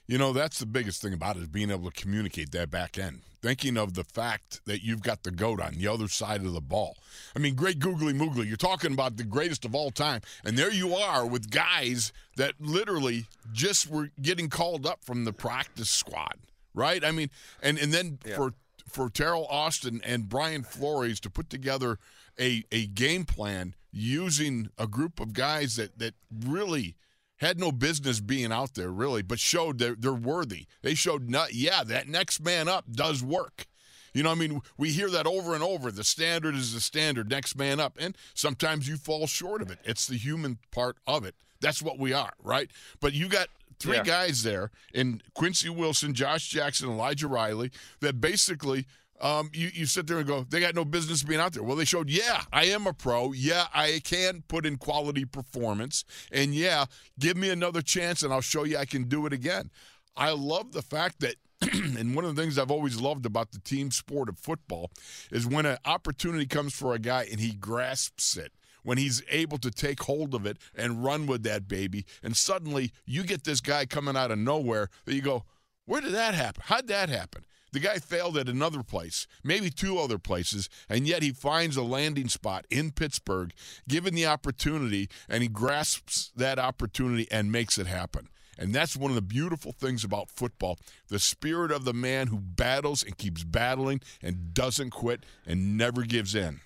[0.08, 2.98] You know, that's the biggest thing about it is being able to communicate that back
[2.98, 3.22] end.
[3.42, 6.62] Thinking of the fact that you've got the goat on the other side of the
[6.62, 6.96] ball.
[7.36, 8.46] I mean, great googly moogly.
[8.48, 10.22] You're talking about the greatest of all time.
[10.46, 15.34] And there you are with guys that literally just were getting called up from the
[15.34, 16.36] practice squad.
[16.76, 17.04] Right?
[17.04, 17.30] I mean,
[17.64, 18.36] and, and then Yeah.
[18.36, 18.54] for
[18.88, 21.98] for Teryl Austin and Brian Flores to put together
[22.38, 26.14] a, a game plan using a group of guys that, that
[26.46, 26.96] really
[27.42, 30.68] had no business being out there, really, but showed they're, they're worthy.
[30.84, 33.66] They showed, not, yeah, that next man up does work.
[34.14, 35.92] You know, I mean, we hear that over and over.
[35.92, 37.98] The standard is the standard, next man up.
[38.00, 39.80] And sometimes you fall short of it.
[39.84, 41.36] It's the human part of it.
[41.62, 42.70] That's what we are, right?
[43.00, 43.48] But you got
[43.80, 44.04] three Yeah.
[44.04, 48.86] guys there in Quincy Wilson, Josh Jackson, Elijah Riley that basically
[49.22, 51.64] um, you, you sit there and go, they got no business being out there.
[51.64, 53.32] Well, they showed, yeah, I am a pro.
[53.34, 56.04] Yeah, I can put in quality performance.
[56.32, 56.86] And yeah,
[57.20, 59.70] give me another chance and I'll show you I can do it again.
[60.18, 63.60] I love the fact that, and one of the things I've always loved about the
[63.60, 64.92] team sport of football
[65.32, 68.52] is when an opportunity comes for a guy and he grasps it
[68.84, 72.06] when he's able to take hold of it and run with that baby.
[72.24, 75.44] And suddenly you get this guy coming out of nowhere that you go,
[75.86, 76.64] where did that happen?
[76.66, 77.46] How'd that happen?
[77.72, 81.84] The guy failed at another place, maybe two other places, and yet he finds a
[81.84, 83.54] landing spot in Pittsburgh,
[83.88, 88.28] given the opportunity, and he grasps that opportunity and makes it happen.
[88.58, 92.40] And that's one of the beautiful things about football the spirit of the man who
[92.40, 96.60] battles and keeps battling and doesn't quit and never gives in.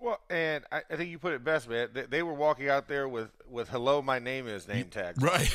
[0.00, 1.90] Well, and I, I think you put it best, man.
[1.92, 5.52] They, they were walking out there with, with "Hello, my name is" name tags Right.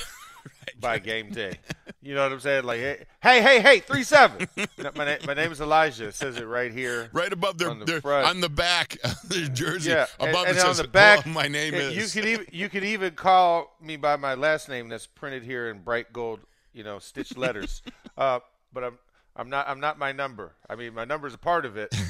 [0.80, 1.58] by game day.
[2.02, 2.64] You know what I'm saying?
[2.66, 4.48] Like, hey, hey, hey, hey three seven.
[4.96, 6.08] my, na- my name is Elijah.
[6.08, 7.10] It says it right here.
[7.14, 8.28] Right above their, On the their front.
[8.28, 9.92] on the back of their jersey.
[9.92, 11.96] Yeah, above and, and says, on the back, "Hello, my name is.
[12.16, 15.70] You could even you could even call me by my last name that's printed here
[15.70, 16.40] in bright gold,
[16.74, 17.82] you know, stitched letters.
[18.18, 18.40] uh,
[18.74, 18.98] but I'm
[19.36, 20.54] I'm not I'm not my number.
[20.70, 21.96] I mean, my number's a part of it.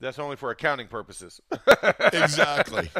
[0.00, 1.40] That's only for accounting purposes.
[2.12, 2.90] exactly.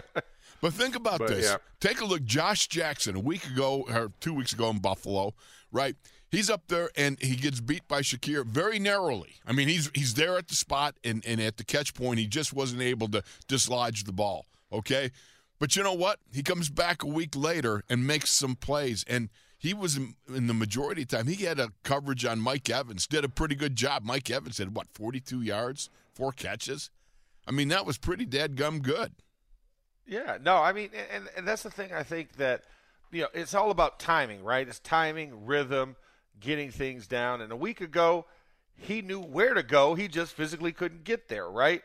[0.62, 1.44] But think about But, this.
[1.44, 1.56] yeah.
[1.80, 2.24] Take a look.
[2.24, 5.34] Josh Jackson, a week ago or two weeks ago in Buffalo,
[5.72, 5.96] right?
[6.30, 9.34] He's up there and he gets beat by Shakir very narrowly.
[9.46, 12.26] I mean, he's he's there at the spot and, and at the catch point, he
[12.26, 14.46] just wasn't able to dislodge the ball.
[14.72, 15.10] Okay.
[15.58, 16.20] But you know what?
[16.32, 19.04] He comes back a week later and makes some plays.
[19.06, 22.40] And he was in, in the majority of the time, he had a coverage on
[22.40, 24.04] Mike Evans, did a pretty good job.
[24.04, 26.90] Mike Evans had what, 42 yards, four catches?
[27.46, 29.12] I mean, that was pretty dead gum good.
[30.06, 31.92] Yeah, no, I mean, and, and that's the thing.
[31.92, 32.64] I think that
[33.10, 34.66] you know it's all about timing, right?
[34.66, 35.96] It's timing, rhythm,
[36.40, 37.40] getting things down.
[37.40, 38.26] And a week ago,
[38.74, 39.94] he knew where to go.
[39.94, 41.82] He just physically couldn't get there, right?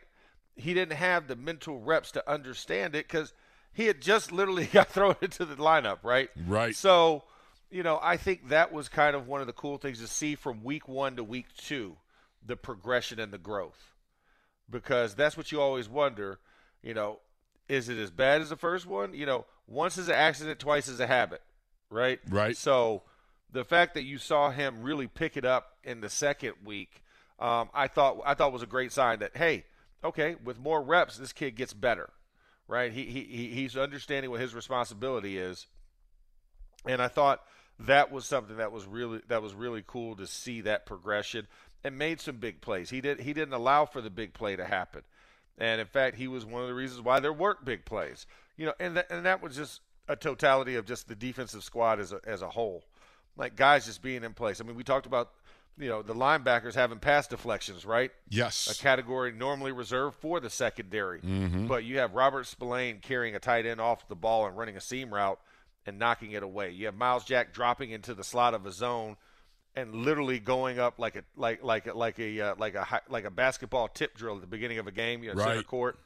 [0.55, 3.33] He didn't have the mental reps to understand it because
[3.73, 6.29] he had just literally got thrown into the lineup, right?
[6.47, 6.75] Right.
[6.75, 7.23] So,
[7.69, 10.33] you know, I think that was kind of one of the cool things to see
[10.35, 11.97] from week one to week two,
[12.43, 13.93] the progression and the growth
[14.69, 16.39] because that's what you always wonder.
[16.83, 17.19] You know,
[17.69, 19.13] is it as bad as the first one?
[19.13, 21.41] You know, once is an accident, twice is a habit,
[21.89, 22.19] right?
[22.29, 22.55] Right.
[22.55, 23.03] So
[23.51, 27.03] the fact that you saw him really pick it up in the second week,
[27.39, 29.65] um, I thought I thought was a great sign that hey,
[30.03, 32.09] okay, with more reps, this kid gets better,
[32.67, 32.91] right?
[32.91, 35.67] He he he- he's understanding what his responsibility is,
[36.85, 37.41] and I thought
[37.79, 41.47] that was something that was really that was really cool to see that progression
[41.83, 42.89] and made some big plays.
[42.89, 45.03] He did he didn't allow for the big play to happen.
[45.57, 48.25] And in fact, he was one of the reasons why there weren't big plays.
[48.57, 51.99] You know, and that, and that was just a totality of just the defensive squad
[51.99, 52.83] as a, as a whole.
[53.35, 54.61] Like guys just being in place.
[54.61, 55.31] I mean, we talked about
[55.77, 58.11] you know, the linebackers having pass deflections, right?
[58.29, 58.67] Yes.
[58.67, 61.21] a category normally reserved for the secondary.
[61.21, 61.67] Mm-hmm.
[61.67, 64.81] But you have Robert Spillane carrying a tight end off the ball and running a
[64.81, 65.39] seam route
[65.85, 66.71] and knocking it away.
[66.71, 69.17] You have Myles Jack dropping into the slot of a zone
[69.77, 73.25] and literally going up like a like like a, like a uh, like a like
[73.25, 75.99] a basketball tip drill at the beginning of a game, you know, center court.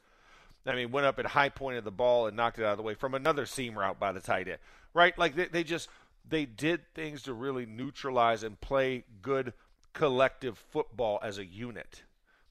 [0.66, 2.76] I mean, went up at high point of the ball and knocked it out of
[2.76, 4.58] the way from another seam route by the tight end.
[4.92, 5.16] Right?
[5.16, 5.88] Like they, they just
[6.28, 9.54] they did things to really neutralize and play good
[9.94, 12.02] collective football as a unit.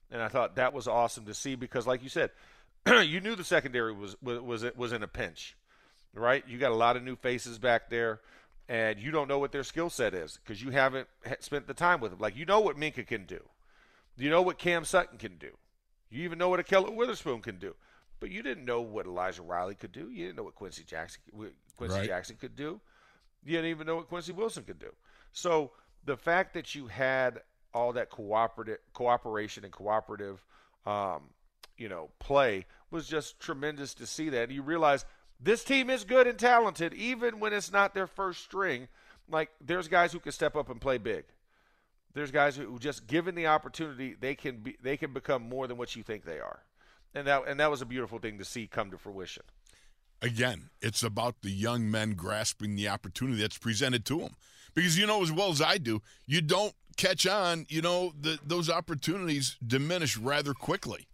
[0.09, 2.31] And I thought that was awesome to see because like you said,
[2.87, 5.55] you knew the secondary was was was in a pinch.
[6.15, 6.43] Right?
[6.47, 8.19] You got a lot of new faces back there
[8.71, 11.09] and you don't know what their skill set is because you haven't
[11.41, 12.21] spent the time with them.
[12.21, 13.41] Like you know what Minkah can do.
[14.17, 15.49] You know what Cam Sutton can do.
[16.09, 17.75] You even know what a Ahkello Witherspoon can do.
[18.21, 20.09] But you didn't know what Elijah Riley could do.
[20.09, 21.21] You didn't know what Quincy Jackson
[21.75, 22.07] Quincy Right.
[22.07, 22.79] Jackson could do.
[23.43, 24.93] You didn't even know what Quincy Wilson could do.
[25.33, 25.71] So
[26.05, 27.41] the fact that you had
[27.73, 30.45] all that cooperative cooperation and cooperative
[30.85, 31.23] um,
[31.77, 34.43] you know, play was just tremendous to see that.
[34.43, 35.03] And you realize
[35.43, 38.87] This team is good and talented, even when it's not their first string.
[39.29, 41.25] Like there's guys who can step up and play big.
[42.13, 45.77] There's guys who just given the opportunity, they can be they can become more than
[45.77, 46.59] what you think they are.
[47.15, 49.43] And that and that was a beautiful thing to see come to fruition.
[50.21, 54.35] Again, it's about the young men grasping the opportunity that's presented to them.
[54.75, 58.39] Because you know as well as I do, you don't catch on, you know, the,
[58.45, 61.07] those opportunities diminish rather quickly.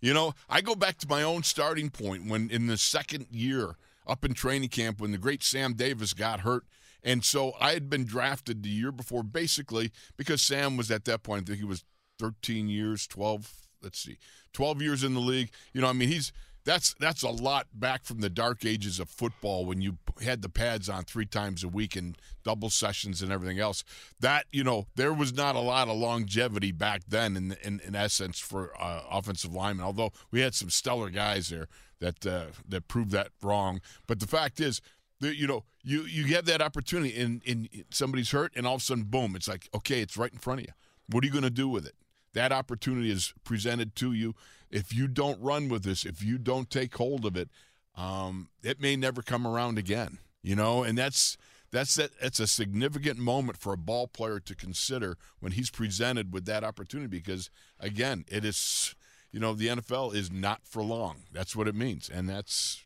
[0.00, 3.76] You know, I go back to my own starting point when in the second year
[4.06, 6.64] up in training camp when the great Sam Davis got hurt.
[7.02, 11.22] And so I had been drafted the year before, basically, because Sam was at that
[11.22, 11.84] point, I think he was
[12.18, 13.50] 13 years, 12,
[13.82, 14.18] let's see,
[14.52, 15.50] 12 years in the league.
[15.72, 16.32] You know, I mean, he's
[16.64, 20.48] that's that's a lot back from the dark ages of football when you had the
[20.48, 23.82] pads on three times a week and double sessions and everything else.
[24.20, 27.94] That you know there was not a lot of longevity back then in in, in
[27.94, 29.84] essence for uh, offensive linemen.
[29.84, 31.68] Although we had some stellar guys there
[32.00, 33.80] that uh, that proved that wrong.
[34.06, 34.80] But the fact is.
[35.20, 38.80] that you know, you you have that opportunity, and, and somebody's hurt, and all of
[38.80, 39.36] a sudden, boom!
[39.36, 40.72] It's like, okay, it's right in front of you.
[41.10, 41.94] What are you going to do with it?
[42.34, 44.34] That opportunity is presented to you
[44.70, 47.48] if you don't run with this, if you don't take hold of it,
[47.96, 50.18] um, it may never come around again.
[50.42, 51.36] You know, and that's
[51.70, 56.32] that's that that's a significant moment for a ball player to consider when he's presented
[56.32, 58.94] with that opportunity because again, it is
[59.32, 61.18] you know, the NFL is not for long.
[61.32, 62.08] That's what it means.
[62.08, 62.84] And that's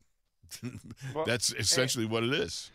[1.14, 2.70] well, that's essentially and, what it is.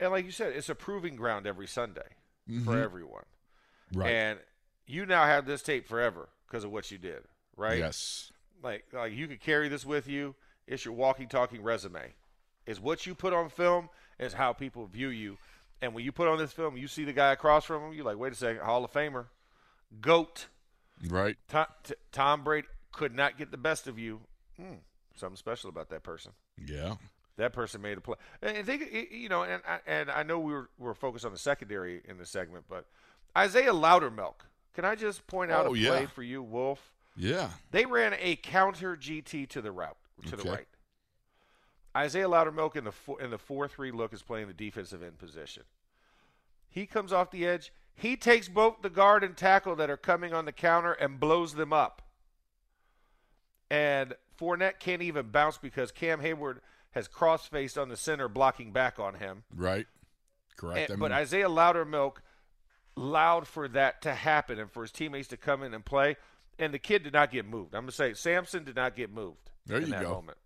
[0.00, 2.16] And like you said, it's a proving ground every Sunday
[2.48, 2.64] mm-hmm.
[2.64, 3.24] for everyone.
[3.92, 4.10] Right.
[4.10, 4.38] And
[4.86, 7.22] you now have this tape forever because of what you did
[7.56, 7.78] right?
[7.78, 8.32] Yes.
[8.62, 10.34] Like like you could carry this with you.
[10.66, 12.14] It's your walking talking resume.
[12.66, 15.38] Is what you put on film is how people view you.
[15.80, 18.04] And when you put on this film, you see the guy across from him, you're
[18.04, 19.26] like, wait a second, Hall of Famer,
[20.00, 20.46] GOAT.
[21.08, 21.36] Right.
[21.48, 24.20] Tom, t- Tom Brady could not get the best of you.
[24.56, 24.74] Hmm,
[25.16, 26.30] something special about that person.
[26.64, 26.94] Yeah.
[27.36, 28.14] That person made a play.
[28.42, 31.38] And think, you know, and and I know we were, we were focused on the
[31.38, 32.86] secondary in the segment, but
[33.36, 34.34] Isaiah Loudermilk.
[34.74, 35.90] Can I just point out oh, a yeah.
[35.90, 36.92] play for you, Wolf?
[37.16, 37.50] Yeah.
[37.70, 40.42] They ran a counter GT to the route to okay.
[40.42, 40.66] the right.
[41.94, 45.18] Isaiah Loudermilk in the four, in the four three look is playing the defensive end
[45.18, 45.64] position.
[46.70, 47.72] He comes off the edge.
[47.94, 51.54] He takes both the guard and tackle that are coming on the counter and blows
[51.54, 52.00] them up.
[53.70, 56.58] And Fournette can't even bounce because Cam Heyward
[56.92, 59.44] has cross faced on the center, blocking back on him.
[59.54, 59.86] Right.
[60.56, 60.90] Correct.
[60.90, 62.16] And, but Isaiah Loudermilk
[62.96, 66.16] allowed for that to happen and for his teammates to come in and play
[66.58, 67.74] and the kid did not get moved.
[67.74, 69.50] I'm gonna say Samson did not get moved.
[69.66, 70.10] There you go.
[70.10, 70.38] Moment.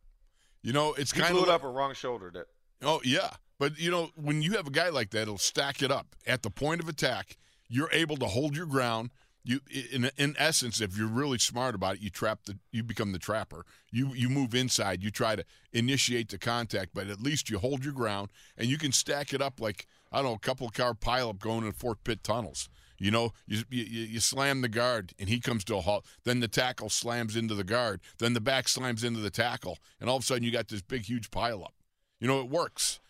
[0.62, 2.30] You know, it's he kind blew of it up a wrong shoulder.
[2.32, 2.46] That.
[2.82, 5.90] Oh yeah, but you know when you have a guy like that, it'll stack it
[5.90, 7.36] up at the point of attack.
[7.68, 9.10] You're able to hold your ground.
[9.44, 9.60] You,
[9.92, 13.18] in in essence, if you're really smart about it, you trap the, you become the
[13.18, 13.64] trapper.
[13.92, 15.02] You you move inside.
[15.04, 18.76] You try to initiate the contact, but at least you hold your ground and you
[18.76, 22.04] can stack it up like I don't know, a couple car pileup going in Fort
[22.04, 22.68] Pitt tunnels.
[22.98, 26.06] You know, you, you, you slam the guard and he comes to a halt.
[26.24, 28.00] Then the tackle slams into the guard.
[28.18, 29.78] Then the back slams into the tackle.
[30.00, 31.72] And all of a sudden you got this big, huge pileup.
[32.20, 33.00] You know, it works.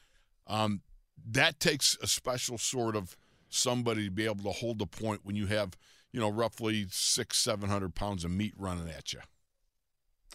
[0.48, 0.82] Um,
[1.28, 3.16] that takes a special sort of
[3.48, 5.76] somebody to be able to hold the point when you have,
[6.12, 9.20] you know, roughly six, seven hundred pounds of meat running at you.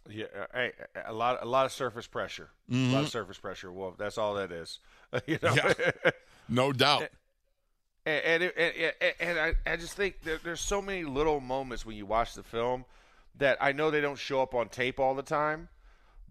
[0.10, 0.72] Yeah, hey,
[1.06, 2.50] a lot, a lot of surface pressure.
[2.70, 2.92] Mm-hmm.
[2.92, 3.72] A lot of surface pressure.
[3.72, 4.80] Well, that's all that is.
[5.28, 5.54] you know?
[5.54, 5.74] Yeah,
[6.52, 7.08] no doubt.
[8.06, 11.96] And and, and, and I, I just think that there's so many little moments when
[11.96, 12.86] you watch the film
[13.38, 15.70] that I know they don't show up on tape all the time,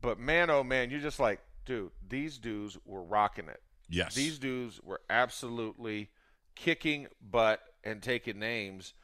[0.00, 3.62] but man, oh man, you're just like, dude, these dudes were rocking it.
[3.88, 6.10] Yes, these dudes were absolutely
[6.56, 8.94] kicking butt and taking names,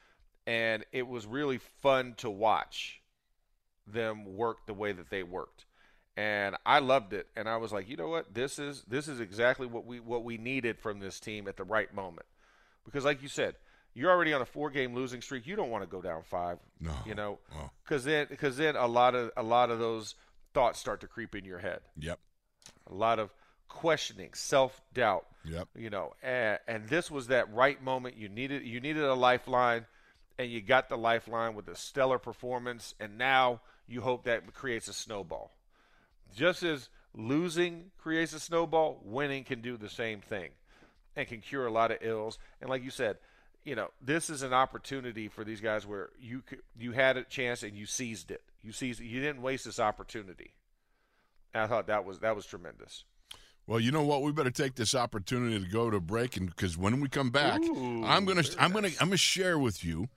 [0.46, 3.00] and it was really fun to watch
[3.87, 5.65] them work the way that they worked
[6.16, 7.26] and I loved it.
[7.37, 10.24] And I was like, you know what, this is this is exactly what we what
[10.24, 12.26] we needed from this team at the right moment
[12.87, 13.57] because, like you said,
[13.92, 15.46] you're already on a four-game losing streak.
[15.46, 16.59] You don't want to go down five.
[16.81, 17.38] No, you know,
[17.85, 20.14] because then because then a lot of a lot of those
[20.55, 21.81] thoughts start to creep in your head.
[21.98, 22.18] Yep.
[22.90, 23.31] A lot of
[23.68, 25.26] questioning, self-doubt.
[25.44, 25.68] Yep.
[25.76, 28.16] You know, and, and this was that right moment.
[28.16, 29.87] You needed you needed a lifeline,
[30.38, 32.94] and you got the lifeline with a stellar performance.
[33.00, 35.55] And now you hope that creates a snowball.
[36.34, 40.51] Just as losing creates a snowball, winning can do the same thing
[41.14, 42.38] and can cure a lot of ills.
[42.61, 43.16] And like you said,
[43.64, 46.42] you know, this is an opportunity for these guys where you
[46.78, 48.42] you had a chance and you seized it.
[48.62, 49.07] You seized it.
[49.07, 50.55] You didn't waste this opportunity.
[51.53, 53.05] And I thought that was that was tremendous.
[53.66, 54.22] Well, you know what?
[54.22, 57.61] We better take this opportunity to go to break, and because when we come back,
[57.61, 60.09] Ooh, I'm gonna I'm gonna I'm gonna share with you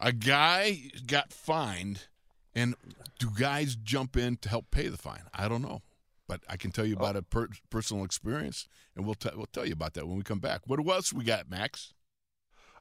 [0.00, 2.06] a guy got fined,
[2.54, 2.74] and
[3.18, 5.22] do guys jump in to help pay the fine?
[5.34, 5.82] I don't know.
[6.26, 7.22] but I can tell you about a oh.
[7.28, 10.62] per- personal experience, and we'll, t- we'll tell you about that when we come back.
[10.66, 11.92] What else we got, Max?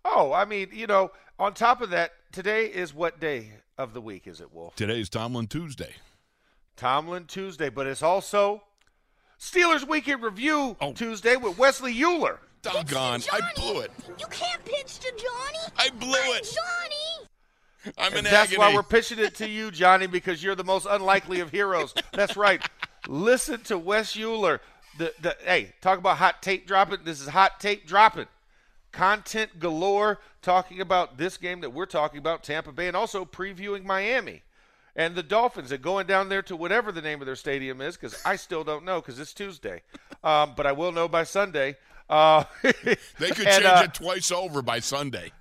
[0.06, 4.02] Oh, I mean, you know, on top of that, today is what day of the
[4.02, 4.76] week is it, Wolf?
[4.76, 5.94] Today is Tomlin Tuesday.
[6.76, 8.64] Tomlin Tuesday, but it's also
[9.40, 10.94] Steelers Weekend Review Oh.
[10.94, 12.40] Tuesday with Wesley Euler.
[12.62, 13.92] Doggone, I blew it.
[14.18, 15.74] You can't pitch to Johnny.
[15.78, 16.44] I blew it.
[16.44, 17.13] Johnny.
[17.98, 18.58] I'm in that's agony.
[18.58, 21.94] why we're pitching it to you, Johnny, because you're the most unlikely of heroes.
[22.12, 22.62] That's right.
[23.08, 24.62] Listen to Wes Euler.
[24.98, 27.00] The, the, hey, talk about hot tape dropping.
[27.04, 28.28] This is hot tape dropping.
[28.92, 33.84] Content galore talking about this game that we're talking about, Tampa Bay, and also previewing
[33.84, 34.44] Miami.
[34.96, 37.98] And the Dolphins are going down there to whatever the name of their stadium is,
[37.98, 39.82] because I still don't know because it's Tuesday.
[40.24, 41.78] Um, but I will know by Sunday.
[42.10, 45.32] Uh, They could and, change uh, it twice over by Sunday.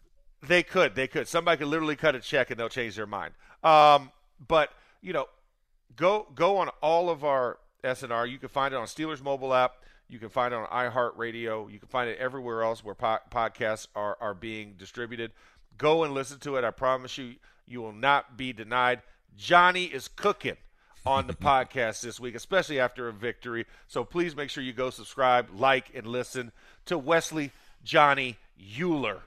[0.42, 0.94] They could.
[0.94, 1.28] They could.
[1.28, 3.34] Somebody could literally cut a check and they'll change their mind.
[3.62, 4.10] Um,
[4.46, 4.70] but
[5.00, 5.26] you know,
[5.96, 8.30] go go on all of our SNR.
[8.30, 9.76] You can find it on Steelers mobile app.
[10.08, 11.72] You can find it on iHeartRadio.
[11.72, 15.32] You can find it everywhere else where po- podcasts are are being distributed.
[15.78, 16.64] Go and listen to it.
[16.64, 17.36] I promise you,
[17.66, 19.02] you will not be denied.
[19.36, 20.56] Johnny is cooking
[21.06, 23.66] on the podcast this week, especially after a victory.
[23.86, 26.52] So please make sure you go subscribe, like, and listen
[26.86, 27.52] to Wesley
[27.84, 28.36] Johnny
[28.78, 29.22] Euler.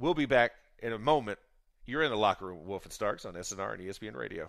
[0.00, 1.38] We'll be back in a moment.
[1.84, 4.48] You're in the locker room with Wolf and Starks on SNR and ESPN Radio.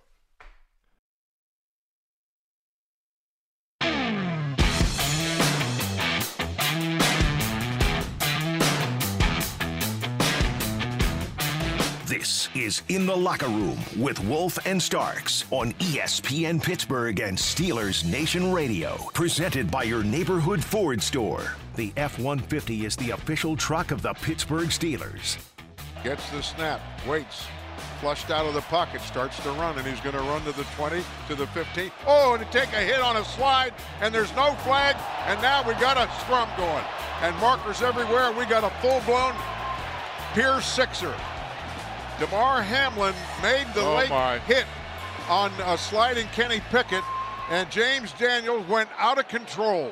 [12.07, 18.05] This is In the Locker Room with Wolf and Starks on ESPN Pittsburgh and Steelers
[18.05, 18.97] Nation Radio.
[19.13, 21.55] Presented by your neighborhood Ford store.
[21.81, 25.39] The F 150 is the official truck of the Pittsburgh Steelers.
[26.03, 27.47] Gets the snap, waits,
[27.99, 30.63] flushed out of the pocket, starts to run, and he's going to run to the
[30.75, 31.89] 20, to the 15.
[32.05, 35.73] Oh, and take a hit on a slide, and there's no flag, and now we
[35.81, 36.83] got a scrum going.
[37.23, 39.33] And markers everywhere, and we got a full-blown
[40.35, 41.15] Pierce Sixer.
[42.19, 44.37] Damar Hamlin made the Oh, late my.
[44.37, 44.65] hit
[45.27, 47.03] on a sliding Kenny Pickett,
[47.49, 49.91] and James Daniels went out of control.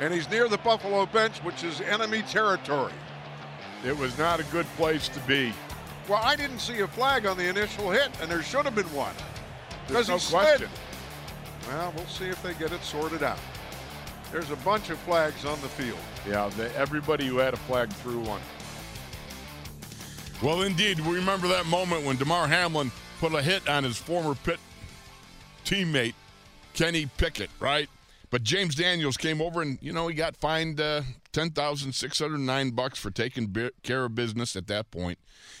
[0.00, 2.92] And he's near the Buffalo bench, which is enemy territory.
[3.84, 5.52] It was not a good place to be.
[6.08, 8.92] Well, I didn't see a flag on the initial hit, and there should have been
[8.94, 9.14] one.
[9.88, 10.42] There's no he slid.
[10.58, 10.68] question.
[11.68, 13.38] Well, we'll see if they get it sorted out.
[14.30, 15.98] There's a bunch of flags on the field.
[16.28, 18.40] Yeah, the, everybody who had a flag threw one.
[20.42, 24.34] Well, indeed, we remember that moment when Damar Hamlin put a hit on his former
[24.34, 24.58] pit
[25.64, 26.14] teammate
[26.74, 27.88] Kenny Pickett, right?
[28.30, 31.02] But James Daniels came over and you know he got fined uh,
[31.32, 35.18] ten thousand six hundred nine bucks for taking care of business at that point.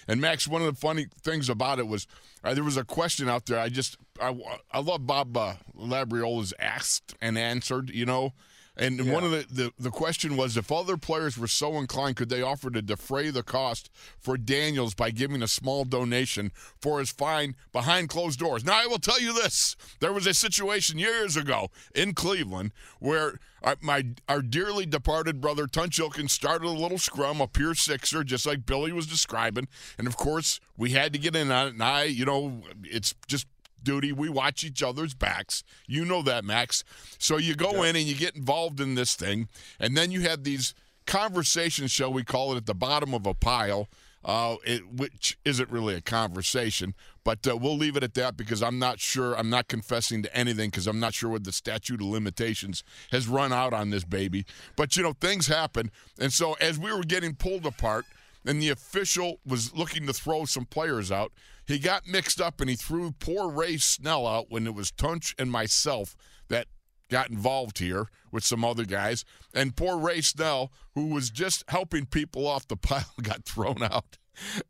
[0.08, 2.06] And Max, one of the funny things about it was
[2.42, 3.58] uh, there was a question out there.
[3.58, 4.36] I just I,
[4.72, 8.32] I love Bob uh, Labriola's asked and answered, you know.
[8.76, 12.28] And one of the, the the question was if other players were so inclined, could
[12.28, 17.10] they offer to defray the cost for Daniels by giving a small donation for his
[17.10, 18.64] fine behind closed doors?
[18.64, 23.40] Now I will tell you this: there was a situation years ago in Cleveland where
[23.62, 28.24] our, my our dearly departed brother Tunch Ilkin started a little scrum, a pure sixer,
[28.24, 31.72] just like Billy was describing, and of course we had to get in on it.
[31.72, 33.46] And I, you know, it's just
[33.86, 34.12] duty.
[34.12, 35.62] We watch each other's backs.
[35.86, 36.84] You know that, Max.
[37.18, 39.48] So you go in and you get involved in this thing,
[39.80, 40.74] and then you have these
[41.06, 43.88] conversations, shall we call it, at the bottom of a pile.
[44.24, 48.60] Uh, it, which isn't really a conversation, but uh, we'll leave it at that because
[48.60, 49.38] I'm not sure.
[49.38, 52.82] I'm not confessing to anything because I'm not sure what the statute of limitations
[53.12, 54.44] has run out on this baby.
[54.74, 58.04] But you know, things happen, and so as we were getting pulled apart,
[58.46, 61.32] and the official was looking to throw some players out.
[61.66, 65.34] He got mixed up and he threw poor Ray Snell out when it was Tunch
[65.38, 66.16] and myself
[66.48, 66.68] that
[67.10, 69.24] got involved here with some other guys.
[69.52, 74.18] And poor Ray Snell, who was just helping people off the pile, got thrown out.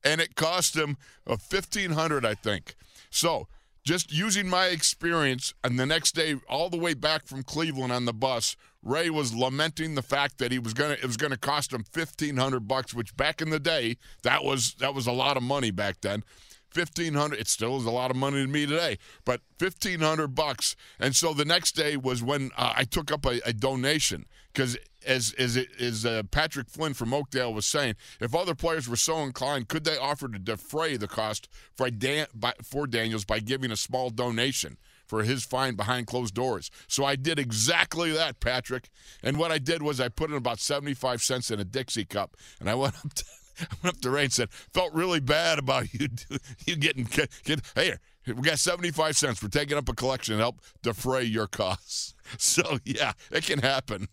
[0.04, 0.96] And it cost him
[1.26, 2.76] a fifteen hundred, I think.
[3.10, 3.48] So
[3.86, 8.04] just using my experience, and the next day, all the way back from Cleveland on
[8.04, 11.72] the bus, Ray was lamenting the fact that he was gonna it was gonna cost
[11.72, 15.36] him fifteen hundred bucks, which back in the day that was that was a lot
[15.36, 16.24] of money back then.
[16.68, 17.38] Fifteen hundred.
[17.38, 20.74] It still is a lot of money to me today, but fifteen hundred bucks.
[20.98, 24.76] And so the next day was when uh, I took up a, a donation because,
[25.06, 28.96] as as it is, uh, Patrick Flynn from Oakdale was saying, if other players were
[28.96, 33.38] so inclined, could they offer to defray the cost for Dan, by, for Daniels by
[33.38, 34.76] giving a small donation?
[35.06, 36.68] For his fine behind closed doors.
[36.88, 38.88] So I did exactly that, Patrick.
[39.22, 42.36] And what I did was I put in about 75 cents in a Dixie cup
[42.58, 43.24] and I went up to
[43.60, 46.08] I went up to Ray and said, felt really bad about you
[46.66, 47.94] you getting get hey
[48.26, 52.14] we got 75 cents for taking up a collection to help defray your costs.
[52.38, 54.08] So yeah, it can happen.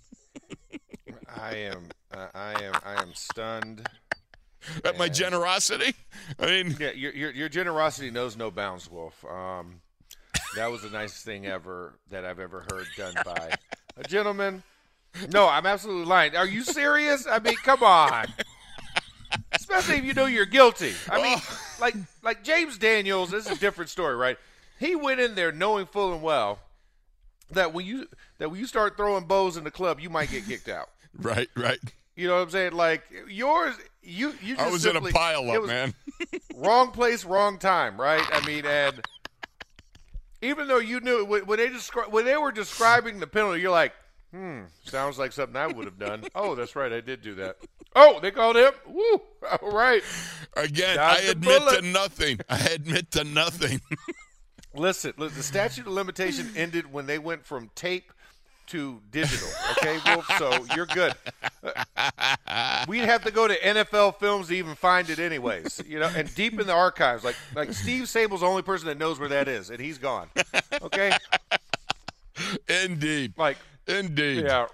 [1.40, 3.88] I am uh, I am I am stunned.
[4.86, 5.94] At my generosity?
[6.40, 9.26] I mean, Yeah, your, your your generosity knows no bounds, Wolf.
[9.26, 9.82] Um,
[10.56, 13.52] that was the nicest thing ever that I've ever heard done by
[13.98, 14.64] a gentleman.
[15.32, 16.36] No, I'm absolutely lying.
[16.36, 17.28] Are you serious?
[17.28, 18.28] I mean, come on.
[19.52, 20.94] Especially if you know you're guilty.
[21.10, 21.38] I mean,
[21.82, 23.32] like like James Daniels.
[23.32, 24.38] This is a different story, right?
[24.80, 26.60] He went in there knowing full and well
[27.52, 28.08] that when you
[28.40, 30.90] that when you start throwing bows in the club, you might get kicked out.
[31.22, 31.80] right, right.
[32.16, 32.74] You know what I'm saying?
[32.74, 34.56] Like yours, you you.
[34.56, 35.94] Just I was in a pile up, man.
[36.56, 38.24] wrong place, wrong time, right?
[38.32, 39.02] I mean, and
[40.42, 43.72] even though you knew when when they descri- when they were describing the penalty, you're
[43.72, 43.94] like,
[44.32, 46.26] hmm, sounds like something I would have done.
[46.36, 47.58] oh, that's right, I did do that.
[47.96, 48.74] Oh, they called him.
[48.88, 49.22] Woo!
[49.62, 50.04] All right.
[50.56, 52.40] Again, I admit to nothing.
[52.50, 53.82] I admit to nothing.
[54.76, 58.12] Listen, listen, the statute of limitation ended when they went from tape
[58.74, 59.48] to digital.
[59.72, 60.28] Okay, Wolf.
[60.38, 61.14] So you're good.
[61.96, 65.82] Uh, We'd have to go to NFL Films to even find it, anyways.
[65.88, 68.98] You know, and deep in the archives, like like Steve Sabol's the only person that
[68.98, 70.28] knows where that is, and he's gone.
[70.82, 71.12] Okay,
[72.68, 73.34] Indeed.
[73.38, 73.58] like
[73.88, 74.46] Indeed.
[74.46, 74.66] yeah.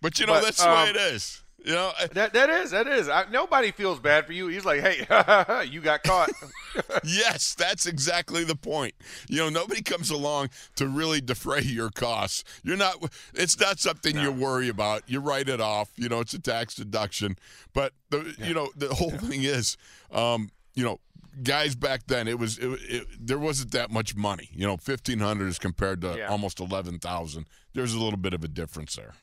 [0.00, 1.42] But you know, But, that's the way um, it is.
[1.64, 3.08] You know, That that is that is.
[3.08, 4.48] I, nobody feels bad for you.
[4.48, 6.30] He's like, hey, you got caught.
[7.04, 8.94] yes, that's exactly the point.
[9.28, 12.44] You know, nobody comes along to really defray your costs.
[12.62, 12.96] You're not.
[13.34, 15.02] It's not something you worry about.
[15.06, 15.90] You write it off.
[15.96, 17.36] You know, it's a tax deduction.
[17.74, 19.76] But the, you know, the whole thing is,
[20.10, 20.98] um, you know,
[21.42, 24.48] guys back then, it was it, it, there wasn't that much money.
[24.52, 26.28] You know, fifteen hundred is compared to Yeah.
[26.28, 27.46] almost eleven thousand.
[27.74, 29.14] There's a little bit of a difference there.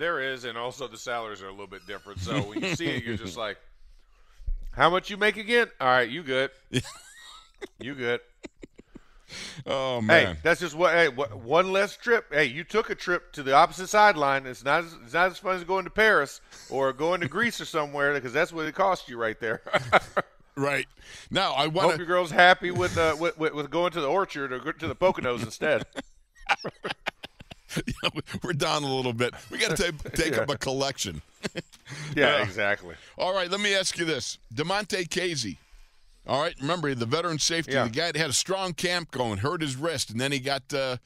[0.00, 2.18] There is, and also the salaries are a little bit different.
[2.20, 3.58] So when you see it, you're just like,
[4.72, 5.68] how much you make again?
[5.80, 6.50] All right, you good.
[7.78, 8.20] you good.
[9.64, 10.92] Oh man, Hey, that's just what.
[10.92, 12.32] Hey, what, one less trip.
[12.32, 14.46] Hey, you took a trip to the opposite sideline.
[14.46, 14.84] It's not.
[14.84, 18.12] As, it's not as fun as going to Paris or going to Greece or somewhere
[18.14, 19.62] because that's what it cost you right there.
[20.56, 20.86] Right
[21.30, 24.08] now, I want Hope your girl's happy with, uh, with, with with going to the
[24.08, 25.86] orchard or to the Poconos instead.
[28.42, 29.34] We're down a little bit.
[29.50, 31.22] We got to take, take up a collection.
[32.14, 32.42] Yeah, Yeah.
[32.44, 32.94] exactly.
[33.18, 35.56] All right, let me ask you this: Damontae Kazee.
[36.26, 37.84] All right, remember the veteran safety, Yeah.
[37.84, 40.62] the guy that had a strong camp going, hurt his wrist, and then he got
[40.72, 40.98] uh,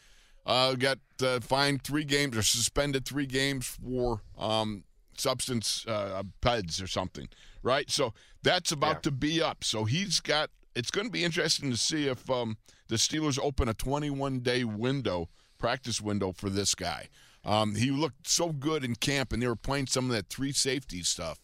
[0.45, 4.85] uh, got uh, fined three games or suspended three games for um,
[5.17, 7.29] substance uh, peds or something.
[7.63, 8.13] Right, so
[8.43, 9.01] that's about Yeah.
[9.03, 9.65] to be up.
[9.65, 10.51] So he's got.
[10.75, 12.59] It's going to be interesting to see if um,
[12.89, 15.29] the Steelers open a 21 day window,
[15.65, 17.09] practice window for this guy.
[17.43, 20.53] Um, he looked so good in camp, and they were playing some of that three
[20.53, 21.39] safety stuff.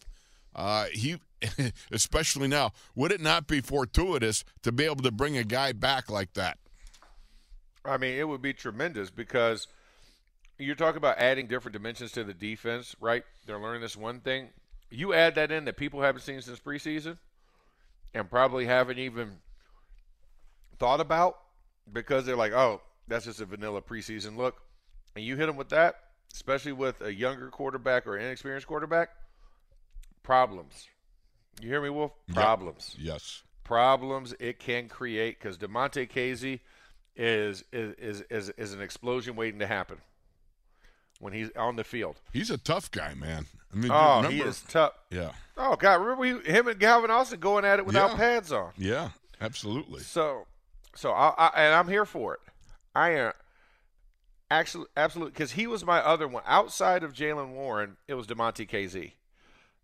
[0.55, 1.19] Uh, he,
[1.91, 6.07] especially now, would it not be fortuitous to be able to bring a guy back
[6.07, 6.59] like that?
[7.83, 9.65] I mean, it would be tremendous because
[10.59, 13.23] you're talking about adding different dimensions to the defense, right?
[13.47, 14.49] They're learning this one thing.
[14.91, 17.17] You add that in that people haven't seen since preseason
[18.13, 19.31] and probably haven't even
[20.77, 21.39] thought about
[21.91, 24.61] because they're like, oh, that's just a vanilla preseason look.
[25.15, 25.95] And you hit them with that,
[26.33, 29.09] especially with a younger quarterback or inexperienced quarterback,
[30.23, 30.87] problems.
[31.61, 32.11] You hear me, Wolf?
[32.33, 33.43] Problems Yes.
[33.63, 36.59] problems it can create because Damontae Kazee
[37.15, 39.97] is is, is is is an explosion waiting to happen
[41.19, 42.19] when he's on the field.
[42.33, 43.45] He's a tough guy, man.
[43.71, 44.93] I mean, Oh, remember, he is tough.
[45.09, 45.31] Yeah.
[45.57, 48.17] Oh God, remember him and Calvin Austin going at it without Yeah.
[48.17, 48.71] pads on.
[48.77, 49.09] Yeah,
[49.39, 50.01] absolutely.
[50.01, 50.47] So,
[50.95, 52.39] so I, I and I'm here for it.
[52.93, 53.33] I am
[54.49, 57.97] actually absolutely because he was my other one outside of Jaylen Warren.
[58.07, 59.13] It was Damontae Kazee.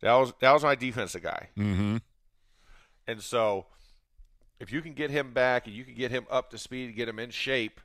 [0.01, 1.49] That was that was my defensive guy.
[1.57, 1.97] Mm-hmm.
[3.07, 3.65] And so,
[4.59, 7.07] if you can get him back and you can get him up to speed, get
[7.07, 7.79] him in shape,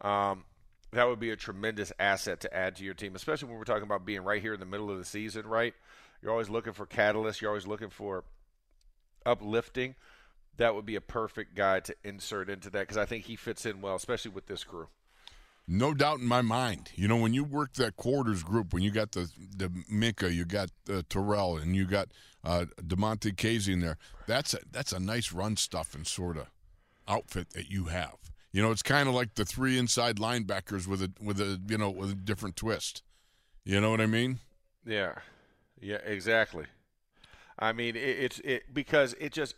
[0.00, 0.44] um,
[0.92, 3.84] that would be a tremendous asset to add to your team, especially when we're talking
[3.84, 5.74] about being right here in the middle of the season, right?
[6.20, 8.24] You're always looking for catalysts, you're always looking for
[9.24, 9.94] uplifting.
[10.58, 13.66] That would be a perfect guy to insert into that because I think he fits
[13.66, 14.88] in well, especially with this crew.
[15.68, 16.92] No doubt in my mind.
[16.94, 20.44] You know, when you work that quarters group, when you got the the Minkah, you
[20.44, 22.08] got uh, Terrell, and you got
[22.44, 26.46] uh, Damontae Kazee in there, that's a, that's a nice run stuff and sort of
[27.08, 28.16] outfit that you have.
[28.52, 31.76] You know, it's kind of like the three inside linebackers with a with a you
[31.76, 33.02] know with a different twist.
[33.64, 34.38] You know what I mean?
[34.86, 35.14] Yeah,
[35.80, 36.66] yeah, exactly.
[37.58, 39.56] I mean, it, it's it because it just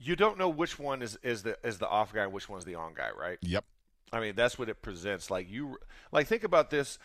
[0.00, 2.64] you don't know which one is is the is the off guy, and which one's
[2.64, 3.38] the on guy, right?
[3.42, 3.64] Yep.
[4.12, 5.30] I mean, that's what it presents.
[5.30, 5.78] Like you,
[6.10, 6.98] like think about this.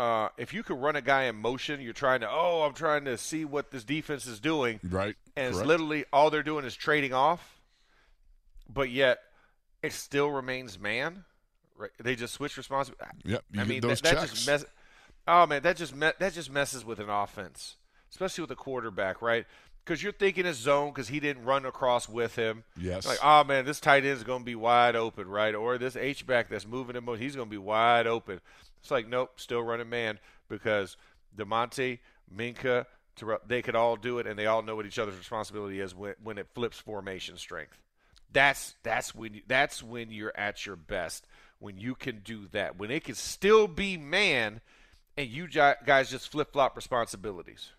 [0.00, 3.04] uh, if you could run a guy in motion, you're trying to, oh, I'm trying
[3.04, 4.80] to see what this defense is doing.
[4.82, 5.14] Right.
[5.36, 7.60] And it's literally all they're doing is trading off,
[8.72, 9.18] but yet
[9.82, 11.24] it still remains man.
[11.76, 11.90] Right?
[12.02, 13.14] They just switch responsibility.
[13.24, 14.64] Yep, I mean, those that, that just mess.
[15.28, 17.76] Oh man, that just me- that just messes with an offense,
[18.10, 19.46] especially with a quarterback, right?
[19.90, 22.62] Because you're thinking his zone because he didn't run across with him.
[22.76, 23.04] Yes.
[23.04, 25.52] Like, oh man, this tight end is going to be wide open, right?
[25.52, 28.40] Or this H back that's moving him, he's going to be wide open.
[28.80, 30.96] It's like, nope, still running man because
[31.36, 31.98] Damontae,
[32.32, 32.86] Minkah,
[33.16, 35.92] Terrell, they could all do it, and they all know what each other's responsibility is
[35.92, 37.76] when, when it flips formation strength.
[38.32, 41.26] That's that's when that's when you're at your best
[41.58, 44.60] when you can do that when it can still be man,
[45.16, 47.70] and you guys just flip flop responsibilities.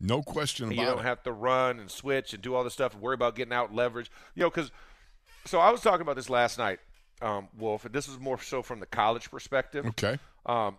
[0.00, 1.04] No question about you don't it.
[1.04, 3.74] have to run and switch and do all this stuff and worry about getting out
[3.74, 4.10] leverage.
[4.34, 4.70] You know, because
[5.44, 6.80] so I was talking about this last night,
[7.22, 9.86] um, Wolf, and this is more so from the college perspective.
[9.86, 10.18] okay.
[10.44, 10.76] Um,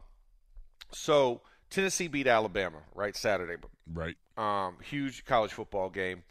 [0.91, 3.55] so Tennessee beat Alabama right Saturday,
[3.91, 4.15] Right.
[4.37, 6.23] um, huge college football game,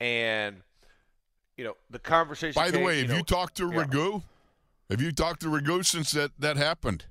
[0.00, 0.56] and
[1.56, 2.60] you know the conversation.
[2.60, 3.84] By the came, way, have know, you talked to yeah.
[3.84, 4.22] Ragu?
[4.90, 7.06] Have you talked to Ragu since that, that happened?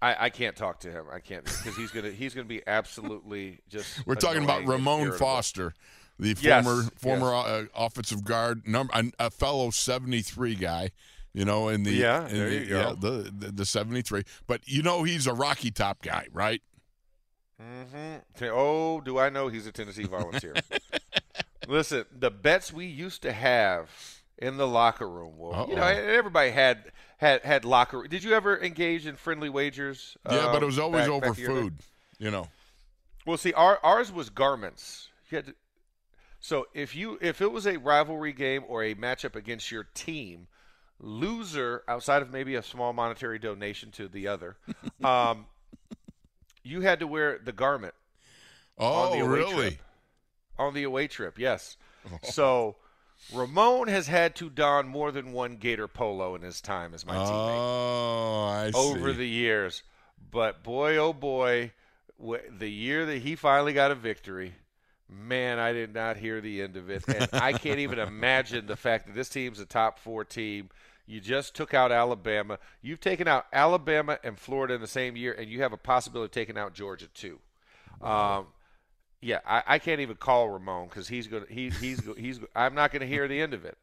[0.00, 1.06] I, I can't talk to him.
[1.12, 4.06] I can't because he's gonna he's gonna be absolutely just.
[4.06, 5.12] We're talking about Ramon.
[5.12, 5.74] Foster,
[6.18, 6.90] the Yes, former yes.
[6.96, 10.90] former uh, offensive guard, number a, a fellow seventy three guy.
[11.34, 12.78] You know, in the Yeah, in there the, you go.
[12.80, 14.24] yeah, the, the the seventy three.
[14.46, 16.62] But you know, he's a Rocky Top guy, right?
[17.60, 18.44] Mm-hmm.
[18.52, 20.54] Oh, do I know he's a Tennessee volunteer?
[21.68, 23.90] Listen, the bets we used to have
[24.38, 25.68] in the locker room, Wolf.
[25.68, 28.08] You know, everybody had had had locker.
[28.08, 30.16] Did you ever engage in friendly wagers?
[30.28, 31.74] Yeah, but um, it was always back- over back food.
[32.18, 32.48] You know.
[33.26, 35.08] Well, see, our, ours was garments.
[35.30, 35.54] You had to,
[36.40, 40.46] so if you if it was a rivalry game or a matchup against your team,
[40.98, 44.56] loser outside of maybe a small monetary donation to the other,
[45.04, 45.46] um,
[46.62, 47.94] you had to wear the garment
[48.78, 49.54] on the Oh, away really?
[49.70, 49.82] trip.
[50.58, 51.76] On the away trip, yes.
[52.22, 52.76] So
[53.32, 57.14] Ramon has had to don more than one Gator polo in his time as my
[57.14, 59.18] teammate Oh, I over see.
[59.18, 59.82] the years.
[60.30, 61.72] But boy, oh boy,
[62.18, 64.54] the year that he finally got a victory,
[65.08, 67.04] man, I did not hear the end of it.
[67.08, 70.70] And I can't even imagine the fact that this team's a top four team.
[71.06, 72.58] You just took out Alabama.
[72.82, 76.26] You've taken out Alabama and Florida in the same year, and you have a possibility
[76.26, 77.38] of taking out Georgia too.
[78.02, 78.46] Um,
[79.20, 82.92] yeah, I, I can't even call Ramon because he's gonna he, he's he's I'm not
[82.92, 83.76] gonna hear the end of it.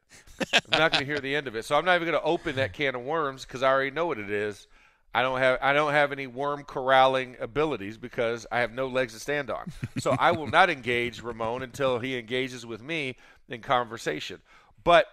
[0.53, 1.65] I'm not gonna hear the end of it.
[1.65, 4.17] So I'm not even gonna open that can of worms because I already know what
[4.17, 4.67] it is.
[5.13, 9.13] I don't have I don't have any worm corralling abilities because I have no legs
[9.13, 9.71] to stand on.
[9.97, 13.15] So I will not engage Ramon until he engages with me
[13.49, 14.41] in conversation.
[14.83, 15.05] But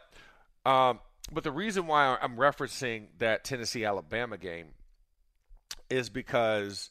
[0.65, 1.01] um,
[1.33, 4.69] but the reason why I'm referencing that Tennessee Alabama game
[5.89, 6.91] is because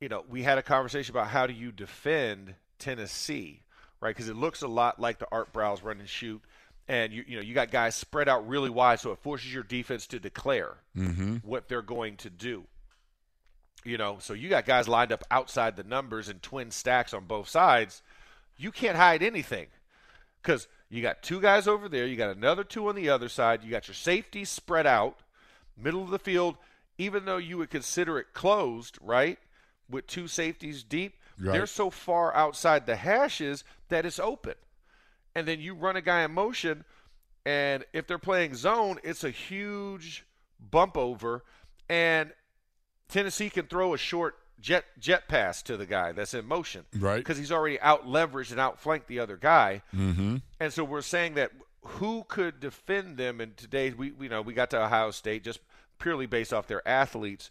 [0.00, 3.62] you know we had a conversation about how do you defend Tennessee,
[4.00, 4.14] right?
[4.14, 6.40] Because it looks a lot like the Art Briles run and shoot,
[6.88, 9.62] and you you know you got guys spread out really wide, so it forces your
[9.62, 11.36] defense to declare mm-hmm.
[11.36, 12.64] what they're going to do.
[13.84, 17.24] You know, so you got guys lined up outside the numbers and twin stacks on
[17.24, 18.02] both sides.
[18.56, 19.68] You can't hide anything
[20.42, 23.62] because you got two guys over there, you got another two on the other side,
[23.62, 25.20] you got your safeties spread out,
[25.78, 26.56] middle of the field.
[26.98, 29.38] Even though you would consider it closed, right,
[29.90, 31.52] with two safeties deep, Right.
[31.52, 34.54] they're so far outside the hashes that it's open.
[35.34, 36.84] And then you run a guy in motion,
[37.46, 40.24] and if they're playing zone, it's a huge
[40.58, 41.42] bump over,
[41.88, 42.32] and
[43.08, 47.16] Tennessee can throw a short jet jet pass to the guy that's in motion, Right.
[47.16, 50.36] Because he's already out leveraged and outflanked the other guy, Mm-hmm.
[50.60, 54.52] and so we're saying that who could defend them in today's we you know we
[54.52, 55.60] got to Ohio State just
[55.98, 57.50] purely based off their athletes,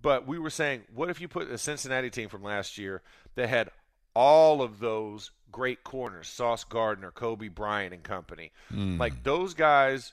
[0.00, 3.02] but we were saying what if you put a Cincinnati team from last year
[3.34, 3.70] that had
[4.14, 8.52] all of those great corners, Sauce Gardner, Coby Bryant and company.
[8.68, 8.98] Hmm.
[8.98, 10.12] Like those guys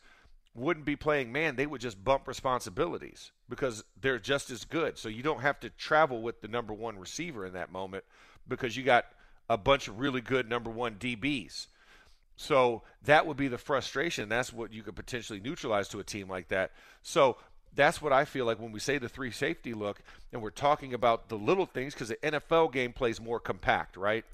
[0.53, 4.97] wouldn't be playing man, they would just bump responsibilities because they're just as good.
[4.97, 8.05] So you don't have to travel with the number 1 receiver in that moment
[8.47, 9.05] because you got
[9.49, 11.67] a bunch of really good number 1 DBs.
[12.37, 14.29] So that would be the frustration.
[14.29, 16.71] That's what you could potentially neutralize to a team like that.
[17.01, 17.37] So
[17.75, 20.01] that's what I feel like when we say the three safety look,
[20.31, 24.25] and we're talking about the little things because the NFL game plays more compact, right?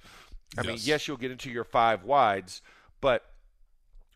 [0.57, 0.87] I mean, Yes.
[0.87, 2.61] yes, you'll get into your five wides,
[2.99, 3.25] but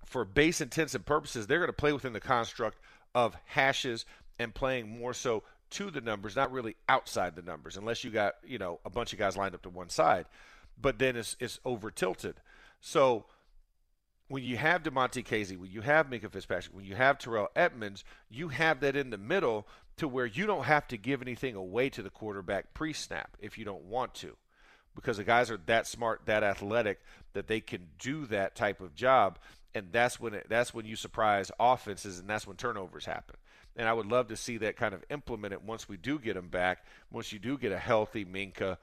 [0.05, 2.77] for base intents and purposes, they're going to play within the construct
[3.13, 4.05] of hashes
[4.37, 8.35] and playing more so to the numbers, not really outside the numbers, unless you got
[8.45, 10.25] you know a bunch of guys lined up to one side.
[10.79, 12.35] But then it's it's over tilted.
[12.81, 13.25] So
[14.27, 18.03] when you have Damontae Kazee, when you have Minkah Fitzpatrick, when you have Terrell Edmunds,
[18.29, 19.67] you have that in the middle
[19.97, 23.65] to where you don't have to give anything away to the quarterback pre-snap if you
[23.65, 24.35] don't want to,
[24.95, 26.99] because the guys are that smart, that athletic
[27.33, 29.37] that they can do that type of job,
[29.75, 33.35] and that's when it, that's when you surprise offenses, and that's when turnovers happen.
[33.77, 36.47] And I would love to see that kind of implemented once we do get them
[36.47, 38.77] back, once you do get a healthy Minkah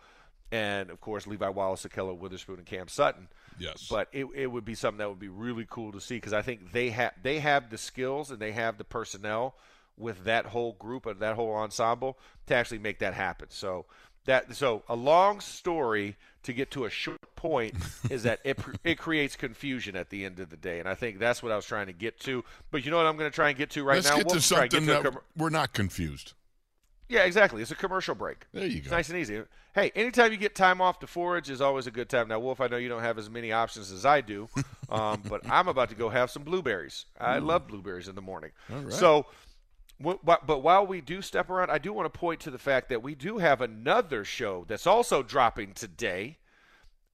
[0.53, 3.28] and of course Levi Wallace, Ahkello Witherspoon, and Cam Sutton.
[3.59, 3.86] Yes.
[3.90, 6.42] But it, it would be something that would be really cool to see because I
[6.42, 9.55] think they have they have the skills and they have the personnel
[9.96, 13.48] with that whole group and that whole ensemble to actually make that happen.
[13.50, 13.86] So
[14.24, 17.74] that so a long story to get to a short point
[18.11, 21.18] is that it it creates confusion at the end of the day, and I think
[21.18, 22.44] that's what I was trying to get to.
[22.70, 24.16] But you know what I'm going to try and get to right Let's now.
[24.18, 26.34] get We'll to something get to a that com- we're not confused.
[27.13, 27.63] Yeah, exactly.
[27.63, 28.47] It's a commercial break.
[28.53, 28.97] There you It's go.
[28.97, 29.43] nice and easy.
[29.75, 32.29] Hey, anytime you get time off to forage is always a good time.
[32.29, 34.49] Now, Wolf, I know you don't have as many options as I do,
[34.91, 37.07] um, but I'm about to go have some blueberries.
[37.21, 38.51] I love blueberries in the morning.
[38.73, 38.93] All right.
[38.93, 39.27] So,
[40.05, 42.59] wh- but, but while we do step around, I do want to point to the
[42.59, 46.37] fact that we do have another show that's also dropping today,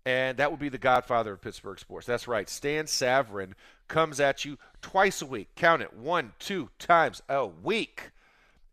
[0.05, 2.07] and that would be the Godfather of Pittsburgh sports.
[2.07, 2.49] That's right.
[2.49, 3.53] Stan Savrin
[3.89, 5.49] comes at you twice a week.
[5.55, 8.11] Count it one, two times a week.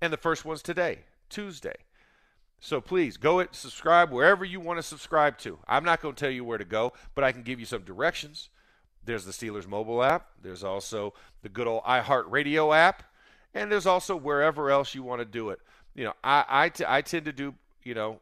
[0.01, 0.99] And the first one's today,
[1.29, 1.75] Tuesday.
[2.59, 5.59] So please go and subscribe wherever you want to subscribe to.
[5.67, 7.83] I'm not going to tell you where to go, but I can give you some
[7.83, 8.49] directions.
[9.03, 10.29] There's the Steelers mobile app.
[10.41, 11.13] There's also
[11.43, 13.03] the good old iHeartRadio app,
[13.53, 15.59] and there's also wherever else you want to do it.
[15.93, 17.53] You know, I I, t- I tend to do
[17.83, 18.19] you know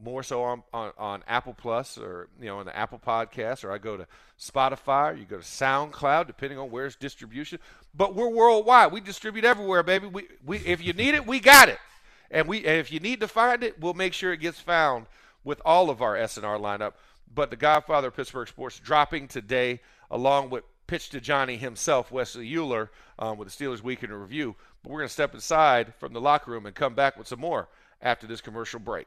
[0.00, 3.70] more so on, on on Apple Plus or you know on the Apple Podcast, or
[3.70, 4.06] I go to
[4.38, 7.60] Spotify, or you go to SoundCloud, depending on where's distribution.
[7.94, 8.92] But we're worldwide.
[8.92, 10.08] We distribute everywhere, baby.
[10.08, 11.78] We we if you need it, we got it.
[12.34, 15.06] And we and if you need to find it, we'll make sure it gets found
[15.44, 16.94] with all of our SNR lineup.
[17.32, 19.80] But the Godfather of Pittsburgh Sports dropping today,
[20.10, 24.56] along with Pitch to Johnny himself, Wesley Euler, um, with the Steelers Weekend Review.
[24.82, 27.40] But we're going to step inside from the locker room and come back with some
[27.40, 27.68] more
[28.02, 29.06] after this commercial break.